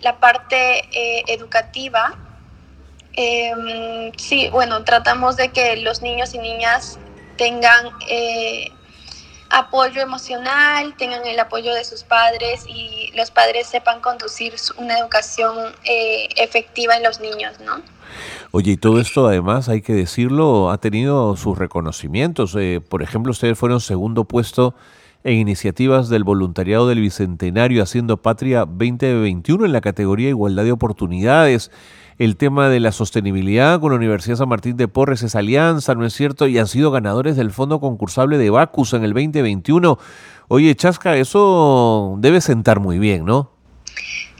la 0.02 0.18
parte 0.18 0.88
educativa. 1.32 2.14
sí, 4.16 4.48
bueno, 4.50 4.84
tratamos 4.84 5.36
de 5.36 5.48
que 5.48 5.76
los 5.76 6.02
niños 6.02 6.34
y 6.34 6.38
niñas 6.38 6.98
tengan 7.36 7.92
apoyo 9.54 10.02
emocional, 10.02 10.94
tengan 10.96 11.24
el 11.26 11.38
apoyo 11.38 11.72
de 11.74 11.84
sus 11.84 12.02
padres 12.02 12.64
y 12.68 13.12
los 13.14 13.30
padres 13.30 13.68
sepan 13.68 14.00
conducir 14.00 14.54
una 14.76 14.98
educación 14.98 15.56
eh, 15.84 16.28
efectiva 16.36 16.96
en 16.96 17.04
los 17.04 17.20
niños, 17.20 17.60
¿no? 17.60 17.80
Oye, 18.50 18.72
y 18.72 18.76
todo 18.76 19.00
esto 19.00 19.26
además, 19.26 19.68
hay 19.68 19.80
que 19.80 19.92
decirlo, 19.92 20.70
ha 20.70 20.78
tenido 20.78 21.36
sus 21.36 21.56
reconocimientos. 21.56 22.54
Eh, 22.58 22.80
por 22.86 23.02
ejemplo, 23.02 23.32
ustedes 23.32 23.58
fueron 23.58 23.80
segundo 23.80 24.24
puesto 24.24 24.74
en 25.24 25.38
iniciativas 25.38 26.10
del 26.10 26.22
voluntariado 26.22 26.86
del 26.86 27.00
Bicentenario 27.00 27.82
Haciendo 27.82 28.18
Patria 28.18 28.60
2021 28.60 29.64
en 29.64 29.72
la 29.72 29.80
categoría 29.80 30.28
Igualdad 30.28 30.64
de 30.64 30.72
Oportunidades 30.72 31.70
el 32.18 32.36
tema 32.36 32.68
de 32.68 32.78
la 32.78 32.92
sostenibilidad 32.92 33.80
con 33.80 33.90
la 33.90 33.96
Universidad 33.96 34.36
San 34.36 34.48
Martín 34.48 34.76
de 34.76 34.86
Porres, 34.86 35.22
esa 35.22 35.40
alianza, 35.40 35.94
¿no 35.94 36.06
es 36.06 36.12
cierto? 36.12 36.46
Y 36.46 36.58
han 36.58 36.68
sido 36.68 36.90
ganadores 36.90 37.36
del 37.36 37.50
Fondo 37.50 37.80
Concursable 37.80 38.38
de 38.38 38.50
Bacus 38.50 38.92
en 38.92 39.02
el 39.02 39.14
2021. 39.14 39.98
Oye, 40.48 40.74
Chasca, 40.76 41.16
eso 41.16 42.14
debe 42.18 42.40
sentar 42.40 42.78
muy 42.78 42.98
bien, 42.98 43.24
¿no? 43.24 43.50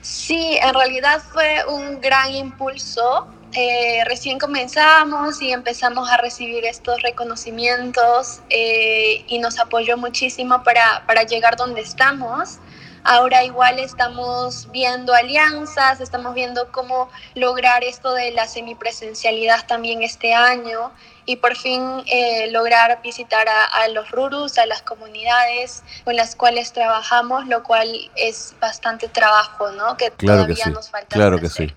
Sí, 0.03 0.59
en 0.62 0.75
realidad 0.75 1.20
fue 1.33 1.62
un 1.68 2.01
gran 2.01 2.31
impulso. 2.31 3.27
Eh, 3.57 4.03
recién 4.07 4.38
comenzamos 4.40 5.40
y 5.40 5.53
empezamos 5.53 6.11
a 6.11 6.17
recibir 6.17 6.64
estos 6.64 7.01
reconocimientos 7.03 8.40
eh, 8.51 9.25
y 9.29 9.38
nos 9.38 9.61
apoyó 9.61 9.97
muchísimo 9.97 10.64
para, 10.64 11.05
para 11.07 11.23
llegar 11.23 11.57
donde 11.57 11.81
estamos. 11.81 12.59
Ahora 13.07 13.45
igual 13.45 13.79
estamos 13.79 14.69
viendo 14.73 15.12
alianzas, 15.12 16.01
estamos 16.01 16.35
viendo 16.35 16.73
cómo 16.73 17.11
lograr 17.35 17.85
esto 17.85 18.14
de 18.14 18.31
la 18.31 18.49
semipresencialidad 18.49 19.67
también 19.67 20.03
este 20.03 20.33
año 20.33 20.90
y 21.27 21.37
por 21.37 21.55
fin 21.55 22.03
eh, 22.07 22.51
lograr 22.51 23.01
visitar 23.03 23.47
a, 23.47 23.88
los 23.88 24.11
RURUS, 24.11 24.57
a 24.57 24.64
las 24.64 24.81
comunidades 24.81 25.83
con 26.05 26.17
las 26.17 26.35
cuales 26.35 26.73
trabajamos, 26.73 27.47
lo 27.47 27.62
cual 27.62 28.11
es 28.17 28.55
bastante 28.59 29.09
trabajo, 29.09 29.71
¿no? 29.73 29.99
Que 29.99 30.11
todavía 30.11 30.67
nos 30.67 30.88
falta. 30.88 31.14
Claro 31.14 31.38
que 31.38 31.51
sí. 31.51 31.75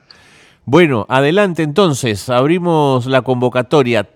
Bueno, 0.70 1.06
adelante 1.08 1.64
entonces, 1.64 2.28
abrimos 2.28 3.06
la 3.06 3.22
convocatoria. 3.22 4.10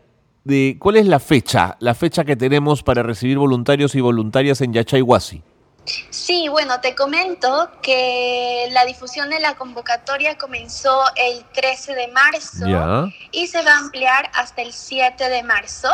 De, 0.44 0.76
¿Cuál 0.78 0.98
es 0.98 1.06
la 1.06 1.22
fecha? 1.22 1.78
La 1.80 1.96
fecha 1.96 2.26
que 2.26 2.36
tenemos 2.36 2.84
para 2.84 3.04
recibir 3.04 3.38
voluntarios 3.38 3.96
y 3.96 4.02
voluntarias 4.02 4.60
en 4.60 4.74
Yachayhuasi. 4.74 5.42
Sí, 6.10 6.50
bueno, 6.50 6.82
te 6.82 6.94
comento 6.94 7.72
que 7.82 8.68
la 8.72 8.84
difusión 8.84 9.30
de 9.30 9.40
la 9.40 9.56
convocatoria 9.56 10.38
comenzó 10.38 11.02
el 11.16 11.46
13 11.54 11.96
de 11.96 12.08
marzo 12.10 12.66
y 13.32 13.48
se 13.48 13.64
va 13.64 13.72
a 13.72 13.78
ampliar 13.78 14.30
hasta 14.34 14.62
el 14.62 14.74
7 14.74 15.30
de 15.30 15.44
marzo. 15.44 15.88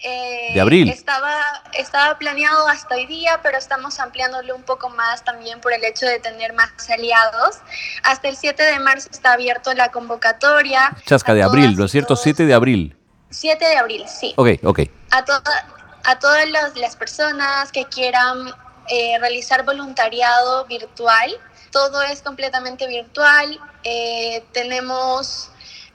Eh, 0.00 0.52
de 0.54 0.60
abril. 0.60 0.88
Estaba, 0.88 1.34
estaba 1.72 2.18
planeado 2.18 2.68
hasta 2.68 2.94
hoy 2.94 3.06
día, 3.06 3.40
pero 3.42 3.58
estamos 3.58 3.98
ampliándolo 3.98 4.54
un 4.54 4.62
poco 4.62 4.90
más 4.90 5.24
también 5.24 5.60
por 5.60 5.72
el 5.72 5.84
hecho 5.84 6.06
de 6.06 6.20
tener 6.20 6.52
más 6.52 6.70
aliados. 6.88 7.56
Hasta 8.04 8.28
el 8.28 8.36
7 8.36 8.62
de 8.62 8.78
marzo 8.78 9.08
está 9.10 9.32
abierto 9.32 9.74
la 9.74 9.90
convocatoria. 9.90 10.96
Chasca 11.04 11.34
de 11.34 11.42
abril, 11.42 11.76
¿no 11.76 11.86
es 11.86 11.90
cierto? 11.90 12.14
7 12.14 12.46
de 12.46 12.54
abril. 12.54 12.96
7 13.30 13.64
de 13.64 13.76
abril, 13.76 14.04
sí. 14.08 14.34
Ok, 14.36 14.50
ok. 14.62 14.80
A, 15.10 15.24
a 16.04 16.18
todas 16.18 16.48
las 16.76 16.96
personas 16.96 17.72
que 17.72 17.84
quieran 17.86 18.54
eh, 18.88 19.18
realizar 19.18 19.64
voluntariado 19.64 20.64
virtual. 20.66 21.30
Todo 21.70 22.00
es 22.02 22.22
completamente 22.22 22.86
virtual. 22.86 23.60
Eh, 23.84 24.42
tenemos 24.52 25.50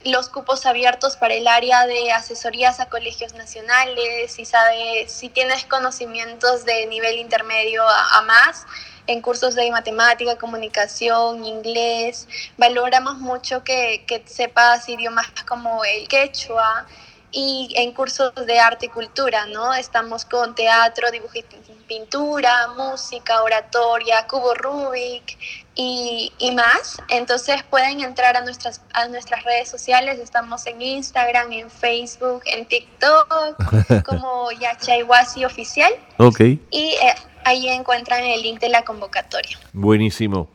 los 0.06 0.30
cupos 0.30 0.66
abiertos 0.66 1.16
para 1.16 1.34
el 1.34 1.48
área 1.48 1.86
de 1.86 2.12
asesorías 2.12 2.80
a 2.80 2.88
colegios 2.88 3.34
nacionales, 3.34 4.34
si 4.34 4.46
sabes, 4.46 5.12
si 5.12 5.30
tienes 5.30 5.66
conocimientos 5.66 6.66
de 6.66 6.86
nivel 6.88 7.20
intermedio 7.20 7.84
a, 7.88 8.22
más, 8.24 8.66
en 9.08 9.22
cursos 9.22 9.56
de 9.56 9.70
matemática, 9.72 10.38
comunicación, 10.38 11.46
inglés. 11.46 12.28
Valoramos 12.58 13.18
mucho 13.18 13.64
que, 13.64 14.06
que 14.08 14.24
sepas 14.26 14.88
idiomas 14.90 15.28
como 15.48 15.84
el 15.84 16.08
quechua, 16.08 16.86
y 17.34 17.74
en 17.76 17.92
cursos 17.94 18.32
de 18.36 18.60
arte 18.60 18.86
y 18.86 18.90
cultura, 18.90 19.48
¿no? 19.48 19.74
Estamos 19.74 20.24
con 20.24 20.54
teatro, 20.54 21.10
dibujo 21.12 21.34
y 21.36 21.44
pintura, 21.88 22.70
música, 22.78 23.42
oratoria, 23.42 24.28
cubo 24.28 24.54
Rubik 24.54 25.38
y, 25.76 26.32
y, 26.38 26.52
más. 26.52 27.02
Entonces 27.10 27.64
pueden 27.64 28.02
entrar 28.02 28.38
a 28.38 28.42
nuestras, 28.42 28.82
a 28.94 29.08
nuestras 29.08 29.44
redes 29.44 29.68
sociales, 29.68 30.20
estamos 30.20 30.66
en 30.68 30.80
Instagram, 30.82 31.52
en 31.52 31.72
Facebook, 31.72 32.44
en 32.46 32.66
TikTok, 32.68 34.04
como 34.06 34.52
Yachaiwasi 34.52 35.44
Oficial. 35.44 35.92
Ok. 36.18 36.40
Y 36.40 36.96
eh, 37.02 37.16
ahí 37.46 37.68
encuentran 37.68 38.24
el 38.24 38.44
link 38.44 38.60
de 38.60 38.70
la 38.70 38.84
convocatoria. 38.84 39.58
Buenísimo. 39.74 40.50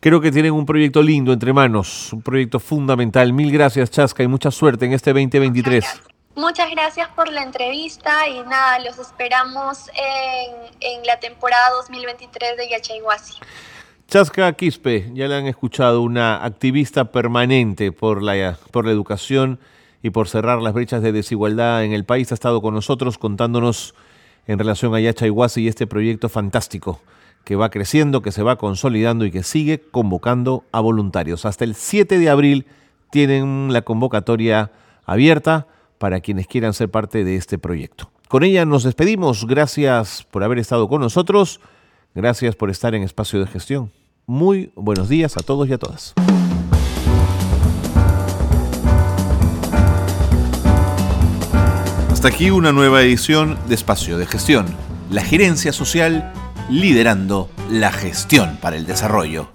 Creo 0.00 0.20
que 0.22 0.32
tienen 0.32 0.52
un 0.52 0.64
proyecto 0.64 1.02
lindo 1.02 1.32
entre 1.32 1.52
manos, 1.52 2.12
un 2.12 2.22
proyecto 2.22 2.60
fundamental. 2.60 3.32
Mil 3.32 3.52
gracias, 3.52 3.90
Chasca, 3.90 4.22
y 4.22 4.26
mucha 4.26 4.50
suerte 4.50 4.86
en 4.86 4.94
este 4.94 5.12
2023. 5.12 6.13
Muchas 6.36 6.68
gracias 6.72 7.08
por 7.10 7.30
la 7.30 7.44
entrevista 7.44 8.28
y 8.28 8.40
nada, 8.40 8.80
los 8.80 8.98
esperamos 8.98 9.88
en, 10.80 11.06
la 11.06 11.20
temporada 11.20 11.70
2023 11.76 12.56
de 12.56 12.70
Yachayhuasi. 12.70 13.34
Chasca 14.08 14.52
Quispe, 14.54 15.12
ya 15.14 15.28
le 15.28 15.36
han 15.36 15.46
escuchado, 15.46 16.02
una 16.02 16.44
activista 16.44 17.12
permanente 17.12 17.92
por 17.92 18.20
la, 18.20 18.58
por 18.72 18.84
la 18.84 18.90
educación 18.90 19.60
y 20.02 20.10
por 20.10 20.28
cerrar 20.28 20.60
las 20.60 20.74
brechas 20.74 21.02
de 21.02 21.12
desigualdad 21.12 21.84
en 21.84 21.92
el 21.92 22.04
país, 22.04 22.32
ha 22.32 22.34
estado 22.34 22.60
con 22.60 22.74
nosotros 22.74 23.16
contándonos 23.16 23.94
en 24.48 24.58
relación 24.58 24.92
a 24.96 25.00
Yachayhuasi 25.00 25.62
y 25.62 25.68
este 25.68 25.86
proyecto 25.86 26.28
fantástico 26.28 27.00
que 27.44 27.54
va 27.54 27.70
creciendo, 27.70 28.22
que 28.22 28.32
se 28.32 28.42
va 28.42 28.56
consolidando 28.56 29.24
y 29.24 29.30
que 29.30 29.44
sigue 29.44 29.80
convocando 29.80 30.64
a 30.72 30.80
voluntarios. 30.80 31.44
Hasta 31.44 31.62
el 31.62 31.76
7 31.76 32.18
de 32.18 32.28
abril 32.28 32.66
tienen 33.10 33.72
la 33.72 33.82
convocatoria 33.82 34.72
abierta 35.06 35.68
para 35.98 36.20
quienes 36.20 36.46
quieran 36.46 36.74
ser 36.74 36.90
parte 36.90 37.24
de 37.24 37.36
este 37.36 37.58
proyecto. 37.58 38.10
Con 38.28 38.42
ella 38.42 38.64
nos 38.64 38.82
despedimos. 38.82 39.46
Gracias 39.46 40.26
por 40.30 40.42
haber 40.42 40.58
estado 40.58 40.88
con 40.88 41.00
nosotros. 41.00 41.60
Gracias 42.14 42.56
por 42.56 42.70
estar 42.70 42.94
en 42.94 43.02
Espacio 43.02 43.40
de 43.40 43.46
Gestión. 43.46 43.92
Muy 44.26 44.72
buenos 44.74 45.08
días 45.08 45.36
a 45.36 45.40
todos 45.40 45.68
y 45.68 45.72
a 45.72 45.78
todas. 45.78 46.14
Hasta 52.10 52.28
aquí 52.28 52.50
una 52.50 52.72
nueva 52.72 53.02
edición 53.02 53.58
de 53.68 53.74
Espacio 53.74 54.16
de 54.16 54.26
Gestión. 54.26 54.66
La 55.10 55.22
gerencia 55.22 55.72
social 55.72 56.32
liderando 56.70 57.50
la 57.70 57.92
gestión 57.92 58.56
para 58.62 58.76
el 58.76 58.86
desarrollo. 58.86 59.48